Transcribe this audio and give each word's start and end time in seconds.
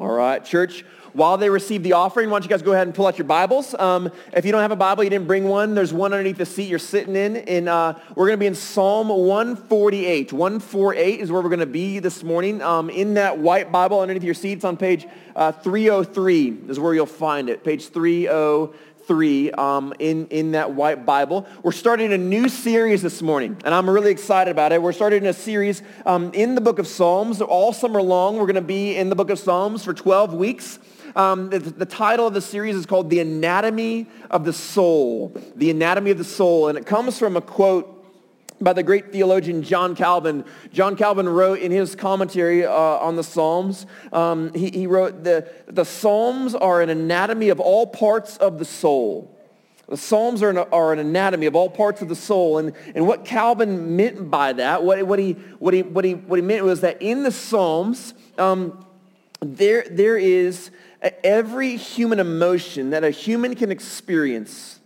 All 0.00 0.08
right, 0.08 0.42
church. 0.42 0.82
While 1.12 1.36
they 1.36 1.50
receive 1.50 1.82
the 1.82 1.92
offering, 1.92 2.30
why 2.30 2.38
don't 2.38 2.44
you 2.44 2.48
guys 2.48 2.62
go 2.62 2.72
ahead 2.72 2.86
and 2.86 2.94
pull 2.94 3.06
out 3.06 3.18
your 3.18 3.26
Bibles? 3.26 3.74
Um, 3.74 4.10
if 4.32 4.46
you 4.46 4.52
don't 4.52 4.62
have 4.62 4.70
a 4.70 4.76
Bible, 4.76 5.04
you 5.04 5.10
didn't 5.10 5.26
bring 5.26 5.44
one, 5.44 5.74
there's 5.74 5.92
one 5.92 6.14
underneath 6.14 6.38
the 6.38 6.46
seat 6.46 6.70
you're 6.70 6.78
sitting 6.78 7.16
in. 7.16 7.36
And 7.36 7.68
uh, 7.68 7.98
we're 8.16 8.28
going 8.28 8.38
to 8.38 8.40
be 8.40 8.46
in 8.46 8.54
Psalm 8.54 9.10
148. 9.10 10.32
148 10.32 11.20
is 11.20 11.30
where 11.30 11.42
we're 11.42 11.50
going 11.50 11.60
to 11.60 11.66
be 11.66 11.98
this 11.98 12.22
morning. 12.22 12.62
Um, 12.62 12.88
in 12.88 13.12
that 13.14 13.36
white 13.36 13.70
Bible 13.70 14.00
underneath 14.00 14.22
your 14.22 14.32
seats 14.32 14.64
on 14.64 14.78
page 14.78 15.06
uh, 15.36 15.52
303 15.52 16.60
is 16.68 16.80
where 16.80 16.94
you'll 16.94 17.04
find 17.04 17.50
it. 17.50 17.62
Page 17.62 17.88
303 17.88 18.78
3 19.10 19.50
um, 19.50 19.92
in, 19.98 20.28
in 20.28 20.52
that 20.52 20.72
white 20.72 21.04
Bible. 21.04 21.44
We're 21.64 21.72
starting 21.72 22.12
a 22.12 22.16
new 22.16 22.48
series 22.48 23.02
this 23.02 23.22
morning, 23.22 23.60
and 23.64 23.74
I'm 23.74 23.90
really 23.90 24.12
excited 24.12 24.52
about 24.52 24.70
it. 24.70 24.80
We're 24.80 24.92
starting 24.92 25.26
a 25.26 25.32
series 25.32 25.82
um, 26.06 26.30
in 26.32 26.54
the 26.54 26.60
book 26.60 26.78
of 26.78 26.86
Psalms. 26.86 27.42
All 27.42 27.72
summer 27.72 28.00
long, 28.00 28.36
we're 28.36 28.46
going 28.46 28.54
to 28.54 28.60
be 28.60 28.94
in 28.94 29.08
the 29.08 29.16
book 29.16 29.30
of 29.30 29.40
Psalms 29.40 29.84
for 29.84 29.92
12 29.92 30.32
weeks. 30.32 30.78
Um, 31.16 31.50
the, 31.50 31.58
the, 31.58 31.86
title 31.86 32.28
of 32.28 32.34
the 32.34 32.40
series 32.40 32.76
is 32.76 32.86
called 32.86 33.10
The 33.10 33.18
Anatomy 33.18 34.06
of 34.30 34.44
the 34.44 34.52
Soul. 34.52 35.36
The 35.56 35.72
Anatomy 35.72 36.12
of 36.12 36.18
the 36.18 36.22
Soul. 36.22 36.68
And 36.68 36.78
it 36.78 36.86
comes 36.86 37.18
from 37.18 37.36
a 37.36 37.40
quote 37.40 37.99
by 38.60 38.72
the 38.72 38.82
great 38.82 39.12
theologian 39.12 39.62
John 39.62 39.96
Calvin. 39.96 40.44
John 40.72 40.96
Calvin 40.96 41.28
wrote 41.28 41.60
in 41.60 41.72
his 41.72 41.94
commentary 41.94 42.64
uh, 42.64 42.72
on 42.72 43.16
the 43.16 43.24
Psalms, 43.24 43.86
um, 44.12 44.52
he, 44.52 44.70
he 44.70 44.86
wrote, 44.86 45.24
the, 45.24 45.50
the 45.66 45.84
Psalms 45.84 46.54
are 46.54 46.82
an 46.82 46.90
anatomy 46.90 47.48
of 47.48 47.58
all 47.58 47.86
parts 47.86 48.36
of 48.36 48.58
the 48.58 48.64
soul. 48.64 49.36
The 49.88 49.96
Psalms 49.96 50.42
are 50.42 50.50
an, 50.50 50.58
are 50.58 50.92
an 50.92 50.98
anatomy 51.00 51.46
of 51.46 51.56
all 51.56 51.68
parts 51.68 52.00
of 52.00 52.08
the 52.08 52.14
soul. 52.14 52.58
And, 52.58 52.72
and 52.94 53.06
what 53.06 53.24
Calvin 53.24 53.96
meant 53.96 54.30
by 54.30 54.52
that, 54.52 54.84
what, 54.84 55.02
what, 55.04 55.18
he, 55.18 55.32
what, 55.58 55.74
he, 55.74 55.82
what, 55.82 56.04
he, 56.04 56.14
what 56.14 56.38
he 56.38 56.44
meant 56.44 56.64
was 56.64 56.82
that 56.82 57.02
in 57.02 57.24
the 57.24 57.32
Psalms, 57.32 58.14
um, 58.38 58.84
there, 59.40 59.84
there 59.90 60.16
is 60.18 60.70
every 61.24 61.76
human 61.76 62.20
emotion 62.20 62.90
that 62.90 63.04
a 63.04 63.10
human 63.10 63.54
can 63.56 63.72
experience, 63.72 64.80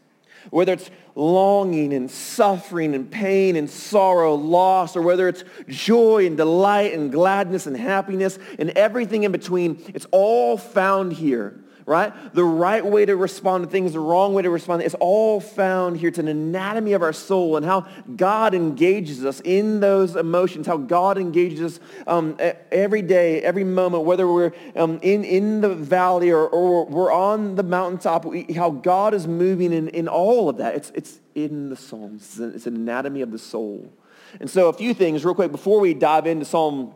whether 0.51 0.73
it's 0.73 0.91
longing 1.15 1.93
and 1.93 2.11
suffering 2.11 2.95
and 2.95 3.11
pain 3.11 3.57
and 3.57 3.71
sorrow, 3.71 4.35
loss, 4.35 4.97
or 4.97 5.03
whether 5.03 5.29
it's 5.29 5.45
joy 5.69 6.27
and 6.27 6.37
delight 6.37 6.93
and 6.93 7.13
gladness 7.13 7.67
and 7.67 7.77
happiness 7.77 8.39
and 8.59 8.71
everything 8.71 9.25
in 9.25 9.33
between, 9.33 9.83
it's 9.95 10.07
all 10.11 10.57
found 10.57 11.13
here 11.13 11.61
right? 11.87 12.13
The 12.35 12.45
right 12.45 12.85
way 12.85 13.05
to 13.05 13.15
respond 13.17 13.65
to 13.65 13.71
things, 13.71 13.93
the 13.93 14.01
wrong 14.01 14.33
way 14.33 14.43
to 14.43 14.51
respond. 14.51 14.83
It's 14.83 14.95
all 14.95 15.41
found 15.41 15.99
here. 15.99 16.09
It's 16.09 16.19
an 16.19 16.29
anatomy 16.29 16.95
of 16.95 17.03
our 17.03 17.13
soul 17.13 17.57
and 17.57 17.67
how 17.67 17.87
God 18.17 18.55
engages 18.55 19.25
us 19.25 19.41
in 19.45 19.81
those 19.81 20.17
emotions, 20.17 20.67
how 20.67 20.79
God 20.79 21.19
engages 21.19 21.79
us 21.79 21.81
um, 22.07 22.39
every 22.73 23.03
day, 23.03 23.43
every 23.43 23.65
moment, 23.65 24.05
whether 24.05 24.27
we're 24.27 24.53
um, 24.77 24.99
in, 25.03 25.25
in 25.25 25.61
the 25.61 25.75
valley 25.75 26.31
or, 26.31 26.47
or 26.47 26.87
we're 26.87 27.13
on 27.13 27.55
the 27.55 27.63
mountaintop, 27.63 28.25
how 28.55 28.71
God 28.71 29.13
is 29.13 29.27
moving 29.27 29.73
in, 29.73 29.89
in 29.89 30.09
all 30.09 30.49
of 30.49 30.57
that. 30.59 30.75
It's, 30.77 30.91
it's 30.95 31.21
in 31.35 31.69
the 31.69 31.77
Psalms. 31.77 32.41
It's 32.41 32.67
an 32.67 32.77
anatomy 32.77 33.21
of 33.21 33.31
the 33.31 33.39
soul. 33.39 33.93
And 34.41 34.49
so 34.49 34.69
a 34.69 34.73
few 34.73 34.95
things 34.95 35.25
real 35.25 35.35
quick 35.35 35.53
before 35.53 35.81
we 35.81 35.95
dive 35.95 36.27
into 36.27 36.45
Psalm 36.45 36.95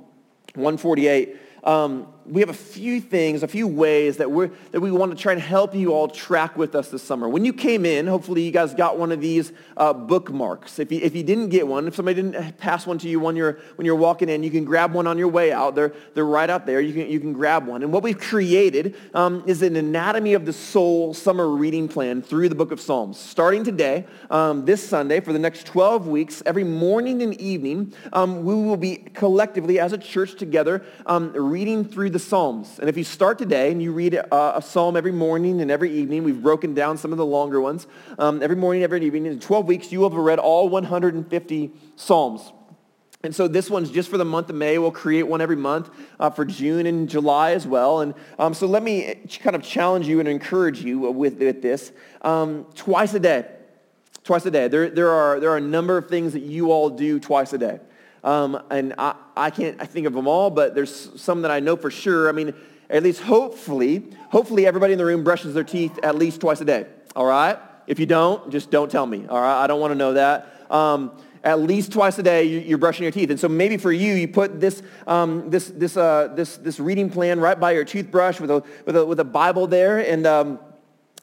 148. 0.55 1.36
Um, 1.64 2.06
we 2.31 2.41
have 2.41 2.51
a 2.51 2.55
few 2.55 3.01
things, 3.01 3.43
a 3.43 3.48
few 3.48 3.67
ways 3.67 4.19
that, 4.19 4.31
we're, 4.31 4.51
that 4.73 4.81
we 4.81 4.91
want 4.91 5.12
to 5.12 5.17
try 5.17 5.33
and 5.33 5.41
help 5.41 5.75
you 5.75 5.93
all 5.93 6.09
track 6.09 6.57
with 6.57 6.75
us 6.75 6.89
this 6.89 7.03
summer. 7.03 7.29
When 7.29 7.45
you 7.45 7.53
came 7.53 7.87
in, 7.87 8.07
hopefully 8.07 8.43
you 8.43 8.51
guys 8.51 8.75
got 8.75 8.98
one 8.98 9.12
of 9.12 9.21
these 9.21 9.53
uh, 9.77 9.93
bookmarks. 9.93 10.79
If 10.79 10.93
you, 10.93 11.01
if 11.03 11.15
you 11.15 11.23
didn't 11.23 11.49
get 11.49 11.67
one, 11.67 11.89
if 11.89 11.95
somebody 11.95 12.21
didn't 12.21 12.59
pass 12.59 12.87
one 12.87 12.99
to 12.99 13.09
you 13.09 13.19
when 13.19 13.34
you're, 13.34 13.59
when 13.77 13.87
you're 13.87 13.97
walking 13.97 14.29
in, 14.29 14.43
you 14.43 14.51
can 14.51 14.65
grab 14.65 14.93
one 14.93 15.06
on 15.06 15.17
your 15.17 15.29
way 15.29 15.53
out. 15.53 15.75
They're, 15.75 15.93
they're 16.15 16.27
right 16.27 16.51
out 16.51 16.67
there. 16.67 16.81
You 16.81 16.93
can, 16.93 17.11
you 17.11 17.19
can 17.19 17.33
grab 17.33 17.67
one. 17.67 17.83
And 17.83 17.93
what 17.93 18.03
we've 18.03 18.19
created 18.19 18.95
um, 19.15 19.43
is 19.47 19.62
an 19.62 19.77
anatomy 19.77 20.34
of 20.34 20.45
the 20.45 20.53
soul 20.53 21.15
summer 21.15 21.49
reading 21.49 21.89
plan 21.89 22.21
through 22.21 22.49
the 22.49 22.55
book 22.55 22.73
of 22.73 22.81
Psalms. 22.81 23.19
Starting 23.19 23.65
today, 23.65 24.06
um, 24.31 24.65
this 24.65 24.87
Sunday, 24.87 25.21
for 25.21 25.33
the 25.33 25.39
next 25.39 25.67
12 25.67 26.06
weeks, 26.06 26.43
every 26.44 26.65
morning 26.65 27.22
and 27.22 27.41
evening, 27.41 27.94
um, 28.12 28.44
we 28.44 28.55
will 28.55 28.77
be 28.77 28.97
collectively 28.97 29.78
as 29.78 29.93
a 29.93 29.99
church 29.99 30.34
together 30.34 30.84
um, 31.06 31.33
reading 31.33 31.84
through 31.84 32.11
the 32.11 32.18
the 32.19 32.25
Psalms. 32.25 32.81
And 32.81 32.89
if 32.89 32.97
you 32.97 33.05
start 33.05 33.39
today 33.39 33.71
and 33.71 33.81
you 33.81 33.93
read 33.93 34.15
a, 34.15 34.56
a 34.56 34.61
psalm 34.61 34.97
every 34.97 35.12
morning 35.12 35.61
and 35.61 35.71
every 35.71 35.93
evening, 35.93 36.25
we've 36.25 36.43
broken 36.43 36.75
down 36.75 36.99
some 36.99 37.12
of 37.12 37.19
the 37.19 37.25
longer 37.25 37.61
ones. 37.61 37.87
Um, 38.19 38.43
every 38.43 38.56
morning, 38.56 38.83
every 38.83 39.05
evening, 39.05 39.27
in 39.27 39.39
12 39.39 39.67
weeks, 39.67 39.93
you 39.93 40.01
will 40.01 40.11
have 40.11 40.19
read 40.19 40.41
all 40.41 40.69
150 40.69 41.73
Psalms. 41.95 42.53
And 43.23 43.34
so 43.34 43.47
this 43.47 43.71
one's 43.71 43.91
just 43.91 44.09
for 44.09 44.19
the 44.19 44.25
month 44.25 44.51
of 44.51 44.56
May. 44.56 44.79
We'll 44.79 44.91
create 44.91 45.25
one 45.25 45.41
every 45.41 45.56
month 45.56 45.91
uh, 46.19 46.31
for 46.31 46.45
June 46.45 46.87
and 46.87 47.09
July 47.09 47.53
as 47.53 47.69
well. 47.69 48.01
And 48.01 48.15
um, 48.39 48.53
so 48.53 48.67
let 48.67 48.83
me 48.83 49.15
kind 49.41 49.55
of 49.55 49.62
challenge 49.62 50.09
you 50.09 50.19
and 50.19 50.29
encourage 50.29 50.83
you 50.83 50.99
with, 50.99 51.39
with 51.39 51.62
this. 51.62 51.93
Um, 52.23 52.67
twice 52.75 53.15
a 53.15 53.21
day. 53.21 53.47
Twice 54.25 54.45
a 54.45 54.50
day. 54.50 54.67
There, 54.67 54.91
there, 54.91 55.11
are, 55.11 55.39
there 55.39 55.50
are 55.50 55.56
a 55.56 55.61
number 55.61 55.97
of 55.97 56.09
things 56.09 56.33
that 56.33 56.43
you 56.43 56.73
all 56.73 56.91
do 56.91 57.21
twice 57.21 57.53
a 57.53 57.59
day. 57.59 57.79
Um, 58.28 58.62
and 58.71 58.94
I, 58.99 59.15
I 59.34 59.49
can't 59.49 59.81
I 59.81 59.87
think 59.87 60.06
of 60.06 60.12
them 60.12 60.28
all, 60.28 60.50
but 60.50 60.75
there's 60.75 61.19
some 61.19 61.43
that 61.43 61.50
I 61.50 61.61
know 61.61 61.77
for 61.77 61.91
sure. 61.91 62.28
I 62.28 62.33
mean, 62.33 62.53
at 62.91 63.03
least 63.03 63.22
hopefully, 63.22 64.05
hopefully 64.28 64.66
everybody 64.66 64.93
in 64.93 64.99
the 64.99 65.06
room 65.06 65.25
brushes 65.25 65.55
their 65.55 65.65
teeth 65.65 65.99
at 66.03 66.15
least 66.15 66.43
twice 66.43 66.61
a 66.61 66.67
day. 66.67 66.84
All 67.17 67.25
right? 67.25 67.59
If 67.87 67.99
you 67.99 68.05
don't, 68.05 68.50
just 68.50 68.71
don't 68.71 68.91
tell 68.91 69.06
me. 69.06 69.27
All 69.27 69.41
right? 69.41 69.65
I 69.65 69.67
don't 69.67 69.81
want 69.81 69.93
to 69.93 69.94
know 69.94 70.12
that. 70.12 70.67
Um, 70.71 71.12
at 71.43 71.61
least 71.61 71.91
twice 71.93 72.19
a 72.19 72.22
day 72.22 72.44
you're 72.44 72.77
brushing 72.77 73.05
your 73.05 73.12
teeth. 73.12 73.31
And 73.31 73.41
so 73.41 73.49
maybe 73.49 73.78
for 73.78 73.93
you, 73.93 74.12
you 74.12 74.28
put 74.28 74.61
this, 74.61 74.83
um, 75.06 75.49
this, 75.49 75.69
this, 75.69 75.97
uh, 75.97 76.28
this, 76.34 76.59
this 76.59 76.78
reading 76.78 77.09
plan 77.09 77.41
right 77.41 77.59
by 77.59 77.72
your 77.72 77.87
toothbrush 77.87 78.41
with 78.41 78.50
a, 78.50 78.62
with 78.84 78.97
a, 78.97 79.06
with 79.06 79.21
a 79.21 79.25
Bible 79.25 79.67
there. 79.67 80.00
And 80.00 80.27
um, 80.27 80.59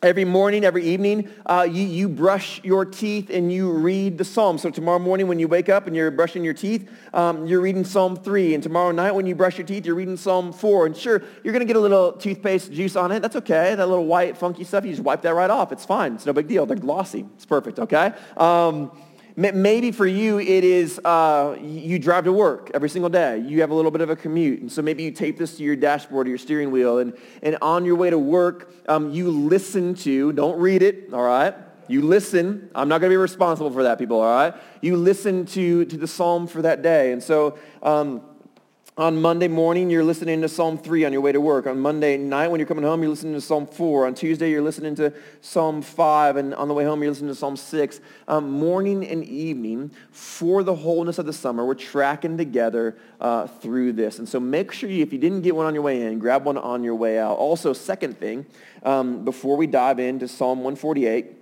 Every 0.05 0.23
morning, 0.23 0.63
every 0.63 0.83
evening, 0.83 1.31
uh, 1.47 1.67
you, 1.67 1.81
you 1.81 2.07
brush 2.07 2.63
your 2.63 2.85
teeth 2.85 3.31
and 3.31 3.51
you 3.51 3.71
read 3.71 4.19
the 4.19 4.23
Psalm. 4.23 4.59
So 4.59 4.69
tomorrow 4.69 4.99
morning 4.99 5.27
when 5.27 5.39
you 5.39 5.47
wake 5.47 5.67
up 5.67 5.87
and 5.87 5.95
you're 5.95 6.11
brushing 6.11 6.43
your 6.43 6.53
teeth, 6.53 6.87
um, 7.11 7.47
you're 7.47 7.59
reading 7.59 7.83
Psalm 7.83 8.15
3. 8.15 8.53
And 8.53 8.61
tomorrow 8.61 8.91
night 8.91 9.15
when 9.15 9.25
you 9.25 9.33
brush 9.33 9.57
your 9.57 9.65
teeth, 9.65 9.83
you're 9.83 9.95
reading 9.95 10.15
Psalm 10.15 10.53
4. 10.53 10.85
And 10.85 10.95
sure, 10.95 11.23
you're 11.43 11.53
going 11.53 11.61
to 11.61 11.65
get 11.65 11.75
a 11.75 11.79
little 11.79 12.11
toothpaste 12.11 12.71
juice 12.71 12.95
on 12.95 13.11
it. 13.11 13.21
That's 13.21 13.35
okay. 13.37 13.73
That 13.73 13.89
little 13.89 14.05
white, 14.05 14.37
funky 14.37 14.63
stuff, 14.63 14.85
you 14.85 14.91
just 14.91 15.01
wipe 15.01 15.23
that 15.23 15.33
right 15.33 15.49
off. 15.49 15.71
It's 15.71 15.85
fine. 15.85 16.13
It's 16.13 16.27
no 16.27 16.33
big 16.33 16.47
deal. 16.47 16.67
They're 16.67 16.77
glossy. 16.77 17.25
It's 17.33 17.47
perfect, 17.47 17.79
okay? 17.79 18.13
Um, 18.37 18.91
Maybe 19.37 19.91
for 19.91 20.07
you, 20.07 20.39
it 20.39 20.63
is 20.63 20.97
uh, 21.03 21.57
you 21.61 21.99
drive 21.99 22.23
to 22.23 22.31
work 22.31 22.71
every 22.73 22.87
single 22.87 23.09
day. 23.09 23.39
You 23.39 23.59
have 23.61 23.69
a 23.69 23.73
little 23.73 23.91
bit 23.91 23.99
of 23.99 24.09
a 24.09 24.15
commute. 24.15 24.61
And 24.61 24.71
so 24.71 24.81
maybe 24.81 25.03
you 25.03 25.11
tape 25.11 25.37
this 25.37 25.57
to 25.57 25.63
your 25.63 25.75
dashboard 25.75 26.27
or 26.27 26.29
your 26.29 26.37
steering 26.37 26.71
wheel. 26.71 26.99
And, 26.99 27.17
and 27.41 27.57
on 27.61 27.83
your 27.83 27.95
way 27.95 28.09
to 28.09 28.17
work, 28.17 28.73
um, 28.87 29.11
you 29.11 29.29
listen 29.29 29.93
to, 29.95 30.31
don't 30.31 30.57
read 30.57 30.81
it, 30.81 31.13
all 31.13 31.21
right? 31.21 31.53
You 31.89 32.01
listen. 32.01 32.69
I'm 32.73 32.87
not 32.87 33.01
going 33.01 33.09
to 33.09 33.13
be 33.13 33.17
responsible 33.17 33.71
for 33.71 33.83
that, 33.83 33.99
people, 33.99 34.21
all 34.21 34.33
right? 34.33 34.53
You 34.81 34.95
listen 34.95 35.45
to, 35.47 35.83
to 35.83 35.97
the 35.97 36.07
psalm 36.07 36.47
for 36.47 36.61
that 36.61 36.81
day. 36.81 37.11
And 37.11 37.21
so 37.21 37.59
um, 37.83 38.21
on 38.97 39.21
Monday 39.21 39.49
morning, 39.49 39.89
you're 39.89 40.05
listening 40.05 40.41
to 40.41 40.47
Psalm 40.47 40.77
3 40.77 41.03
on 41.03 41.11
your 41.11 41.19
way 41.19 41.33
to 41.33 41.41
work. 41.41 41.67
On 41.67 41.77
Monday 41.77 42.15
night, 42.15 42.47
when 42.47 42.61
you're 42.61 42.67
coming 42.67 42.85
home, 42.85 43.01
you're 43.01 43.09
listening 43.09 43.33
to 43.33 43.41
Psalm 43.41 43.67
4. 43.67 44.07
On 44.07 44.13
Tuesday, 44.15 44.49
you're 44.49 44.61
listening 44.61 44.95
to 44.95 45.11
Psalm 45.41 45.81
5. 45.81 46.37
And 46.37 46.55
on 46.55 46.69
the 46.69 46.73
way 46.73 46.85
home, 46.85 47.03
you're 47.03 47.11
listening 47.11 47.31
to 47.31 47.35
Psalm 47.35 47.57
6. 47.57 47.99
Um, 48.29 48.49
morning 48.49 49.05
and 49.05 49.25
evening, 49.25 49.91
for 50.11 50.63
the 50.63 50.75
wholeness 50.75 51.17
of 51.17 51.25
the 51.25 51.33
summer, 51.33 51.65
we're 51.65 51.73
tracking 51.73 52.37
together 52.37 52.95
uh, 53.19 53.47
through 53.47 53.93
this. 53.93 54.17
And 54.19 54.29
so 54.29 54.39
make 54.39 54.71
sure 54.71 54.89
you, 54.89 55.03
if 55.03 55.11
you 55.11 55.19
didn't 55.19 55.41
get 55.41 55.57
one 55.57 55.65
on 55.65 55.73
your 55.73 55.83
way 55.83 56.01
in, 56.03 56.17
grab 56.17 56.45
one 56.45 56.57
on 56.57 56.81
your 56.81 56.95
way 56.95 57.19
out. 57.19 57.37
Also, 57.37 57.73
second 57.73 58.17
thing, 58.17 58.45
um, 58.83 59.25
before 59.25 59.57
we 59.57 59.67
dive 59.67 59.99
into 59.99 60.29
Psalm 60.29 60.59
148, 60.59 61.33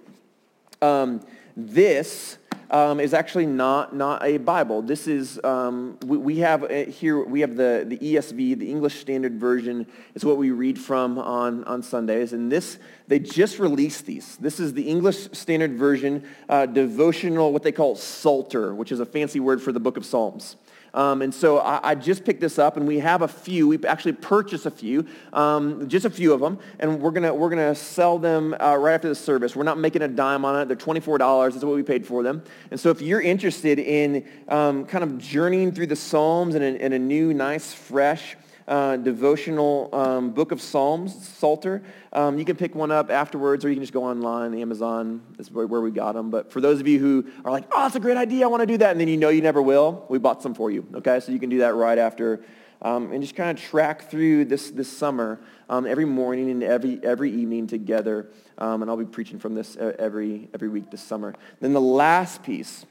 um, 0.81 1.21
this 1.55 2.39
um, 2.73 2.99
is 2.99 3.13
actually 3.13 3.45
not, 3.45 3.95
not 3.95 4.25
a 4.25 4.37
Bible. 4.37 4.81
This 4.81 5.07
is, 5.07 5.39
um, 5.43 5.95
we, 6.05 6.17
we, 6.17 6.37
have 6.39 6.67
here, 6.87 7.23
we 7.23 7.41
have 7.41 7.55
the, 7.55 7.85
the 7.87 7.99
ESV, 7.99 8.57
the 8.57 8.69
English 8.69 8.99
Standard 8.99 9.39
Version. 9.39 9.85
is 10.15 10.25
what 10.25 10.37
we 10.37 10.49
read 10.49 10.79
from 10.79 11.19
on, 11.19 11.63
on 11.65 11.83
Sundays. 11.83 12.33
And 12.33 12.51
this, 12.51 12.79
they 13.07 13.19
just 13.19 13.59
released 13.59 14.07
these. 14.07 14.37
This 14.37 14.59
is 14.59 14.73
the 14.73 14.89
English 14.89 15.29
Standard 15.33 15.73
Version 15.73 16.23
uh, 16.49 16.65
devotional, 16.65 17.53
what 17.53 17.61
they 17.61 17.71
call 17.71 17.95
Psalter, 17.95 18.73
which 18.73 18.91
is 18.91 18.99
a 18.99 19.05
fancy 19.05 19.39
word 19.39 19.61
for 19.61 19.71
the 19.71 19.79
book 19.79 19.95
of 19.95 20.03
Psalms. 20.03 20.55
Um, 20.93 21.23
and 21.23 21.33
so 21.33 21.57
I, 21.57 21.91
I, 21.91 21.95
just 21.95 22.23
picked 22.23 22.39
this 22.39 22.59
up, 22.59 22.77
and 22.77 22.87
we 22.87 22.99
have 22.99 23.23
a 23.23 23.27
few. 23.27 23.67
We 23.67 23.83
actually 23.83 24.13
purchased 24.13 24.67
a 24.67 24.71
few, 24.71 25.07
um, 25.31 25.89
just 25.89 26.05
a 26.05 26.09
few 26.09 26.33
of 26.33 26.39
them, 26.39 26.59
and 26.79 27.01
we're 27.01 27.09
gonna 27.09 27.33
we're 27.33 27.49
gonna 27.49 27.73
sell 27.73 28.19
them 28.19 28.55
uh, 28.59 28.75
right 28.75 28.93
after 28.93 29.09
the 29.09 29.15
service. 29.15 29.55
We're 29.55 29.63
not 29.63 29.79
making 29.79 30.03
a 30.03 30.07
dime 30.07 30.45
on 30.45 30.61
it. 30.61 30.67
They're 30.67 30.77
twenty 30.77 30.99
four 30.99 31.17
dollars. 31.17 31.55
That's 31.55 31.65
what 31.65 31.75
we 31.75 31.81
paid 31.81 32.05
for 32.05 32.21
them. 32.21 32.43
And 32.69 32.79
so 32.79 32.91
if 32.91 33.01
you're 33.01 33.21
interested 33.21 33.79
in 33.79 34.23
um, 34.47 34.85
kind 34.85 35.03
of 35.03 35.17
journeying 35.17 35.71
through 35.71 35.87
the 35.87 35.95
Psalms 35.95 36.53
in 36.53 36.61
a, 36.61 36.75
in 36.75 36.93
a 36.93 36.99
new, 36.99 37.33
nice, 37.33 37.73
fresh 37.73 38.35
uh, 38.67 38.97
devotional 38.97 39.89
um, 39.93 40.31
book 40.31 40.51
of 40.51 40.61
Psalms, 40.61 41.27
Psalter. 41.27 41.83
Um, 42.11 42.37
you 42.37 42.45
can 42.45 42.55
pick 42.55 42.75
one 42.75 42.91
up 42.91 43.09
afterwards, 43.09 43.65
or 43.65 43.69
you 43.69 43.75
can 43.75 43.83
just 43.83 43.93
go 43.93 44.03
online. 44.03 44.53
Amazon 44.53 45.21
is 45.39 45.51
where, 45.51 45.67
where 45.67 45.81
we 45.81 45.91
got 45.91 46.13
them. 46.13 46.29
But 46.29 46.51
for 46.51 46.61
those 46.61 46.79
of 46.79 46.87
you 46.87 46.99
who 46.99 47.25
are 47.43 47.51
like, 47.51 47.65
oh, 47.71 47.83
that's 47.83 47.95
a 47.95 47.99
great 47.99 48.17
idea, 48.17 48.45
I 48.45 48.47
want 48.47 48.61
to 48.61 48.67
do 48.67 48.77
that, 48.77 48.91
and 48.91 48.99
then 48.99 49.07
you 49.07 49.17
know 49.17 49.29
you 49.29 49.41
never 49.41 49.61
will, 49.61 50.05
we 50.09 50.19
bought 50.19 50.41
some 50.41 50.53
for 50.53 50.71
you. 50.71 50.85
Okay, 50.95 51.19
so 51.19 51.31
you 51.31 51.39
can 51.39 51.49
do 51.49 51.59
that 51.59 51.75
right 51.75 51.97
after 51.97 52.43
um, 52.83 53.11
and 53.11 53.21
just 53.21 53.35
kind 53.35 53.57
of 53.57 53.63
track 53.63 54.09
through 54.09 54.45
this, 54.45 54.69
this 54.69 54.91
summer 54.91 55.39
um, 55.69 55.85
every 55.85 56.05
morning 56.05 56.51
and 56.51 56.63
every, 56.63 56.99
every 57.03 57.31
evening 57.31 57.65
together. 57.65 58.27
Um, 58.57 58.81
and 58.81 58.91
I'll 58.91 58.97
be 58.97 59.05
preaching 59.05 59.39
from 59.39 59.55
this 59.55 59.75
every, 59.77 60.49
every 60.53 60.69
week 60.69 60.91
this 60.91 61.01
summer. 61.01 61.33
Then 61.59 61.73
the 61.73 61.81
last 61.81 62.43
piece, 62.43 62.85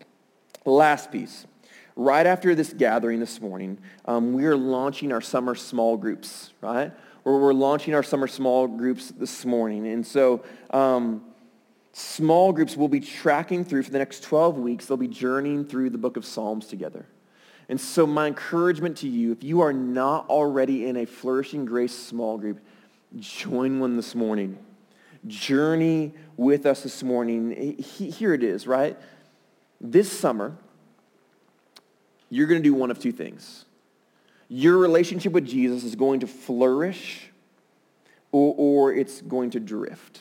last 0.65 1.13
piece, 1.13 1.47
right 1.97 2.27
after 2.27 2.55
this 2.55 2.73
gathering 2.73 3.21
this 3.21 3.41
morning, 3.41 3.79
um, 4.05 4.33
we 4.33 4.47
are 4.47 4.57
launching 4.57 5.13
our 5.13 5.21
summer 5.21 5.55
small 5.55 5.97
groups, 5.97 6.53
right? 6.61 6.93
Where 7.23 7.37
we're 7.37 7.53
launching 7.53 7.95
our 7.95 8.03
summer 8.03 8.27
small 8.27 8.67
groups 8.67 9.11
this 9.11 9.45
morning. 9.45 9.87
And 9.87 10.07
so 10.07 10.45
um, 10.71 11.23
small 11.93 12.53
groups 12.53 12.77
will 12.77 12.89
be 12.89 13.01
tracking 13.01 13.65
through 13.65 13.85
for 13.85 13.91
the 13.91 13.99
next 13.99 14.23
12 14.25 14.59
weeks. 14.59 14.87
They'll 14.87 14.97
be 14.97 15.09
journeying 15.09 15.67
through 15.67 15.91
the 15.91 15.99
book 15.99 16.17
of 16.17 16.25
Psalms 16.25 16.67
together. 16.67 17.07
And 17.69 17.81
so 17.81 18.07
my 18.07 18.27
encouragement 18.27 18.99
to 18.99 19.09
you, 19.09 19.33
if 19.33 19.45
you 19.45 19.61
are 19.61 19.73
not 19.73 20.29
already 20.29 20.87
in 20.87 20.97
a 20.97 21.07
Flourishing 21.07 21.65
Grace 21.65 21.97
small 21.97 22.37
group, 22.37 22.61
join 23.19 23.79
one 23.79 23.97
this 23.97 24.15
morning. 24.15 24.59
Journey 25.27 26.13
with 26.37 26.67
us 26.67 26.83
this 26.83 27.03
morning. 27.03 27.79
Here 27.79 28.35
it 28.35 28.43
is, 28.43 28.67
right? 28.67 28.99
This 29.81 30.11
summer, 30.11 30.57
you're 32.33 32.47
going 32.47 32.63
to 32.63 32.67
do 32.67 32.73
one 32.73 32.91
of 32.91 32.99
two 32.99 33.13
things. 33.13 33.67
Your 34.49 34.79
relationship 34.79 35.35
with 35.35 35.47
Jesus 35.47 35.85
is 35.85 35.95
going 35.95 36.21
to 36.21 36.27
flourish 36.27 37.29
or, 38.33 38.55
or 38.57 38.91
it's 38.91 39.21
going 39.21 39.51
to 39.51 39.61
drift. 39.61 40.21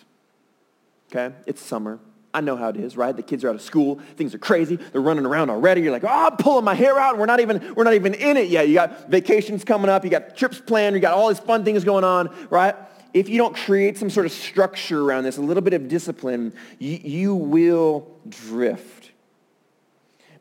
Okay? 1.10 1.34
It's 1.46 1.62
summer. 1.62 2.00
I 2.34 2.42
know 2.42 2.58
how 2.58 2.68
it 2.68 2.76
is, 2.76 2.98
right? 2.98 3.16
The 3.16 3.24
kids 3.24 3.46
are 3.46 3.50
out 3.50 3.56
of 3.56 3.62
school. 3.62 4.02
Things 4.18 4.36
are 4.36 4.40
crazy. 4.40 4.76
They're 4.76 5.00
running 5.00 5.26
around 5.26 5.52
already. 5.52 5.82
You're 5.84 5.94
like, 5.94 6.04
oh, 6.04 6.28
I'm 6.30 6.36
pulling 6.36 6.66
my 6.66 6.76
hair 6.76 7.00
out. 7.00 7.12
And 7.12 7.20
we're 7.22 7.28
not 7.28 7.40
even, 7.40 7.76
we're 7.76 7.86
not 7.86 7.94
even 7.94 8.14
in 8.14 8.36
it 8.36 8.50
yet. 8.50 8.68
You 8.68 8.74
got 8.74 9.10
vacations 9.10 9.64
coming 9.64 9.90
up. 9.90 10.04
You 10.04 10.10
got 10.10 10.36
trips 10.36 10.60
planned. 10.60 10.96
You 10.96 11.02
got 11.02 11.14
all 11.14 11.30
these 11.30 11.40
fun 11.40 11.64
things 11.64 11.86
going 11.86 12.04
on, 12.04 12.30
right? 12.50 12.76
If 13.14 13.30
you 13.30 13.38
don't 13.38 13.56
create 13.56 13.98
some 13.98 14.10
sort 14.10 14.26
of 14.26 14.34
structure 14.34 15.02
around 15.02 15.24
this, 15.24 15.38
a 15.38 15.42
little 15.42 15.64
bit 15.64 15.74
of 15.74 15.88
discipline, 15.88 16.52
you, 16.78 17.00
you 17.02 17.36
will 17.36 18.20
drift. 18.28 19.11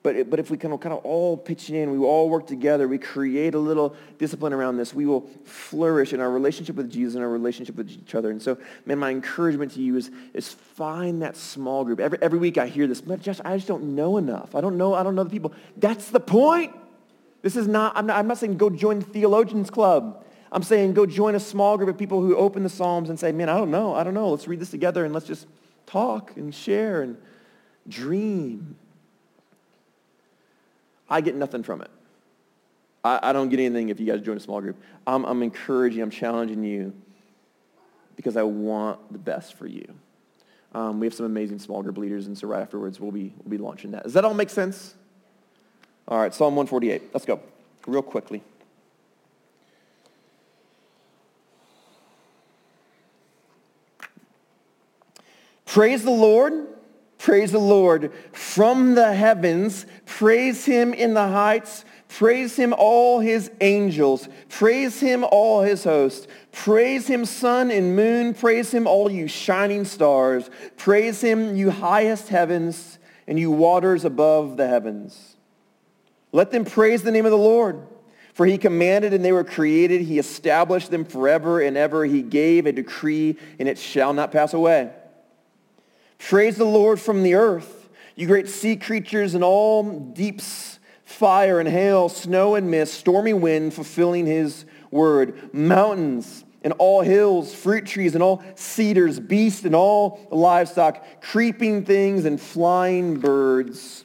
But, 0.03 0.31
but 0.31 0.39
if 0.39 0.51
we 0.51 0.57
kind 0.57 0.73
of, 0.73 0.81
kind 0.81 0.95
of 0.95 1.05
all 1.05 1.37
pitch 1.37 1.69
in, 1.69 1.91
we 1.91 1.99
all 1.99 2.31
work 2.31 2.47
together, 2.47 2.89
we 2.89 2.97
create 2.97 3.55
a 3.55 3.59
little 3.59 3.95
discipline 4.17 4.55
around 4.55 4.79
this, 4.79 4.95
we 4.95 5.05
will 5.05 5.29
flourish 5.45 6.15
in 6.15 6.21
our 6.21 6.31
relationship 6.31 6.77
with 6.77 6.91
Jesus 6.91 7.17
and 7.17 7.23
our 7.23 7.29
relationship 7.29 7.77
with 7.77 7.91
each 7.91 8.15
other. 8.15 8.31
And 8.31 8.41
so, 8.41 8.57
man, 8.87 8.99
my 8.99 9.11
encouragement 9.11 9.73
to 9.73 9.83
you 9.83 9.97
is, 9.97 10.11
is 10.33 10.49
find 10.49 11.21
that 11.21 11.37
small 11.37 11.85
group. 11.85 12.01
Every, 12.01 12.19
every 12.23 12.39
week 12.39 12.57
I 12.57 12.67
hear 12.67 12.87
this, 12.87 13.03
but 13.03 13.21
just, 13.21 13.43
I 13.45 13.57
just 13.57 13.69
don't 13.69 13.95
know 13.95 14.17
enough. 14.17 14.55
I 14.55 14.63
don't 14.63 14.79
know, 14.79 14.95
I 14.95 15.03
don't 15.03 15.15
know 15.15 15.25
the 15.25 15.31
people. 15.31 15.53
That's 15.77 16.09
the 16.09 16.21
point. 16.21 16.75
This 17.43 17.55
is 17.55 17.69
not, 17.69 17.95
I'm 17.95 18.07
not, 18.07 18.19
I'm 18.19 18.27
not 18.27 18.39
saying 18.39 18.57
go 18.57 18.71
join 18.71 19.01
the 19.01 19.07
theologians 19.07 19.69
club. 19.69 20.25
I'm 20.51 20.63
saying 20.63 20.95
go 20.95 21.05
join 21.05 21.35
a 21.35 21.41
small 21.41 21.77
group 21.77 21.91
of 21.91 21.99
people 21.99 22.23
who 22.23 22.37
open 22.37 22.63
the 22.63 22.71
Psalms 22.71 23.11
and 23.11 23.21
say, 23.21 23.33
man, 23.33 23.51
I 23.51 23.59
don't 23.59 23.71
know, 23.71 23.95
I 23.95 24.03
don't 24.03 24.15
know. 24.15 24.31
Let's 24.31 24.49
read 24.49 24.61
this 24.61 24.71
together 24.71 25.05
and 25.05 25.13
let's 25.13 25.27
just 25.27 25.47
talk 25.85 26.37
and 26.37 26.55
share 26.55 27.03
and 27.03 27.19
dream. 27.87 28.77
I 31.11 31.21
get 31.21 31.35
nothing 31.35 31.63
from 31.63 31.83
it. 31.83 31.91
I, 33.03 33.19
I 33.23 33.33
don't 33.33 33.49
get 33.49 33.61
anything 33.61 33.89
if 33.89 33.99
you 33.99 34.07
guys 34.07 34.21
join 34.21 34.37
a 34.37 34.41
small 34.41 34.61
group. 34.61 34.81
I'm, 35.07 35.25
I'm 35.25 35.43
encouraging, 35.43 36.03
I'm 36.03 36.11
challenging 36.11 36.63
you 36.63 36.93
because 38.17 38.37
I 38.37 38.43
want 38.43 39.13
the 39.13 39.19
best 39.19 39.55
for 39.55 39.67
you. 39.67 39.95
Um, 40.73 41.01
we 41.01 41.07
have 41.07 41.15
some 41.15 41.27
amazing 41.27 41.59
small 41.59 41.83
group 41.83 41.99
leaders, 41.99 42.27
and 42.27 42.39
so 42.39 42.47
right 42.47 42.63
afterwards 42.63 43.01
we'll 43.01 43.11
be, 43.11 43.33
we'll 43.43 43.51
be 43.51 43.59
launching 43.59 43.91
that. 43.93 44.05
Does 44.05 44.13
that 44.13 44.25
all 44.25 44.35
make 44.35 44.51
sense? 44.51 44.95
All 46.07 46.19
right, 46.19 46.33
Psalm 46.33 46.55
148. 46.55 47.13
Let's 47.13 47.27
go 47.27 47.41
real 47.87 48.03
quickly. 48.03 48.43
Praise 55.67 56.03
the 56.03 56.11
Lord. 56.11 56.67
Praise 57.21 57.53
the 57.53 57.59
Lord 57.59 58.15
from 58.33 58.95
the 58.95 59.13
heavens. 59.13 59.85
Praise 60.07 60.65
him 60.65 60.95
in 60.95 61.13
the 61.13 61.29
heights. 61.29 61.85
Praise 62.09 62.57
him 62.57 62.73
all 62.73 63.21
his 63.21 63.51
angels. 63.61 64.27
Praise 64.49 65.01
him 65.01 65.25
all 65.25 65.61
his 65.61 65.85
hosts. 65.85 66.27
Praise 66.51 67.07
him 67.07 67.27
sun 67.27 67.71
and 67.71 67.95
moon. 67.95 68.33
Praise 68.33 68.73
him 68.73 68.87
all 68.87 69.11
you 69.11 69.29
shining 69.29 69.85
stars. 69.85 70.49
Praise 70.79 71.21
him 71.21 71.57
you 71.57 71.71
highest 71.71 72.29
heavens 72.29 72.99
and 73.27 73.39
you 73.39 73.51
waters 73.51 74.07
above 74.07 74.57
the 74.57 74.67
heavens. 74.67 75.37
Let 76.33 76.51
them 76.51 76.65
praise 76.65 77.03
the 77.03 77.13
name 77.13 77.27
of 77.27 77.33
the 77.33 77.37
Lord. 77.37 77.87
For 78.33 78.47
he 78.47 78.57
commanded 78.57 79.13
and 79.13 79.23
they 79.23 79.33
were 79.33 79.45
created. 79.45 80.01
He 80.01 80.19
established 80.19 80.91
them 80.91 81.05
forever 81.05 81.61
and 81.61 81.77
ever. 81.77 82.07
He 82.07 82.23
gave 82.23 82.65
a 82.65 82.73
decree 82.73 83.37
and 83.59 83.69
it 83.69 83.77
shall 83.77 84.15
not 84.15 84.33
pass 84.33 84.55
away. 84.55 84.91
Praise 86.21 86.57
the 86.57 86.65
Lord 86.65 87.01
from 87.01 87.23
the 87.23 87.35
earth, 87.35 87.89
you 88.15 88.27
great 88.27 88.49
sea 88.49 88.77
creatures 88.77 89.35
and 89.35 89.43
all 89.43 89.83
deeps, 89.83 90.79
fire 91.03 91.59
and 91.59 91.69
hail, 91.69 92.09
snow 92.09 92.55
and 92.55 92.71
mist, 92.71 92.95
stormy 92.95 93.33
wind, 93.33 93.73
fulfilling 93.73 94.27
his 94.27 94.67
word. 94.91 95.53
Mountains 95.53 96.45
and 96.63 96.75
all 96.75 97.01
hills, 97.01 97.55
fruit 97.55 97.87
trees 97.87 98.15
and 98.15 98.23
all 98.23 98.45
cedars, 98.55 99.19
beasts 99.19 99.65
and 99.65 99.75
all 99.75 100.21
livestock, 100.31 101.05
creeping 101.23 101.87
things 101.87 102.27
and 102.27 102.39
flying 102.39 103.19
birds. 103.19 104.05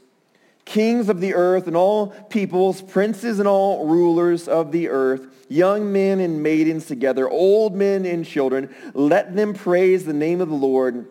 Kings 0.64 1.10
of 1.10 1.20
the 1.20 1.36
earth 1.36 1.68
and 1.68 1.76
all 1.76 2.08
peoples, 2.08 2.82
princes 2.82 3.40
and 3.40 3.48
all 3.48 3.86
rulers 3.86 4.48
of 4.48 4.72
the 4.72 4.88
earth, 4.88 5.28
young 5.50 5.92
men 5.92 6.22
and 6.22 6.42
maidens 6.42 6.88
together, 6.88 7.30
old 7.30 7.76
men 7.76 8.06
and 8.06 8.26
children, 8.26 8.74
let 8.94 9.36
them 9.36 9.54
praise 9.54 10.06
the 10.06 10.14
name 10.14 10.40
of 10.40 10.50
the 10.50 10.56
Lord 10.56 11.06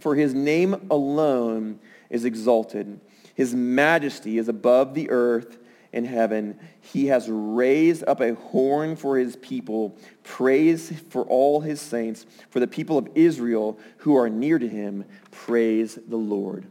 for 0.00 0.14
his 0.14 0.34
name 0.34 0.86
alone 0.90 1.78
is 2.10 2.24
exalted. 2.24 3.00
His 3.34 3.54
majesty 3.54 4.38
is 4.38 4.48
above 4.48 4.94
the 4.94 5.10
earth 5.10 5.58
and 5.92 6.06
heaven. 6.06 6.58
He 6.80 7.06
has 7.06 7.28
raised 7.28 8.04
up 8.06 8.20
a 8.20 8.34
horn 8.34 8.96
for 8.96 9.16
his 9.16 9.36
people, 9.36 9.96
praise 10.22 10.92
for 11.08 11.22
all 11.24 11.60
his 11.60 11.80
saints, 11.80 12.26
for 12.50 12.60
the 12.60 12.66
people 12.66 12.98
of 12.98 13.08
Israel 13.14 13.78
who 13.98 14.16
are 14.16 14.28
near 14.28 14.58
to 14.58 14.68
him. 14.68 15.04
Praise 15.30 15.98
the 16.08 16.16
Lord. 16.16 16.66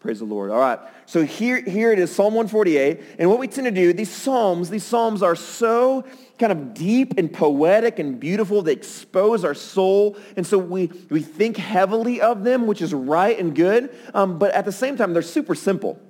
Praise 0.00 0.20
the 0.20 0.24
Lord. 0.24 0.50
All 0.50 0.60
right. 0.60 0.78
So 1.06 1.24
here, 1.24 1.60
here 1.60 1.92
it 1.92 1.98
is, 1.98 2.14
Psalm 2.14 2.34
148. 2.34 3.00
And 3.18 3.28
what 3.28 3.38
we 3.38 3.48
tend 3.48 3.64
to 3.64 3.70
do, 3.70 3.92
these 3.92 4.10
Psalms, 4.10 4.70
these 4.70 4.84
Psalms 4.84 5.22
are 5.22 5.34
so 5.34 6.04
kind 6.38 6.52
of 6.52 6.74
deep 6.74 7.18
and 7.18 7.32
poetic 7.32 7.98
and 7.98 8.18
beautiful. 8.20 8.62
They 8.62 8.72
expose 8.72 9.44
our 9.44 9.54
soul. 9.54 10.16
And 10.36 10.46
so 10.46 10.58
we, 10.58 10.90
we 11.10 11.20
think 11.20 11.56
heavily 11.56 12.20
of 12.20 12.44
them, 12.44 12.66
which 12.66 12.80
is 12.80 12.94
right 12.94 13.38
and 13.38 13.54
good. 13.54 13.94
Um, 14.14 14.38
but 14.38 14.52
at 14.52 14.64
the 14.64 14.72
same 14.72 14.96
time, 14.96 15.12
they're 15.12 15.22
super 15.22 15.54
simple. 15.54 16.00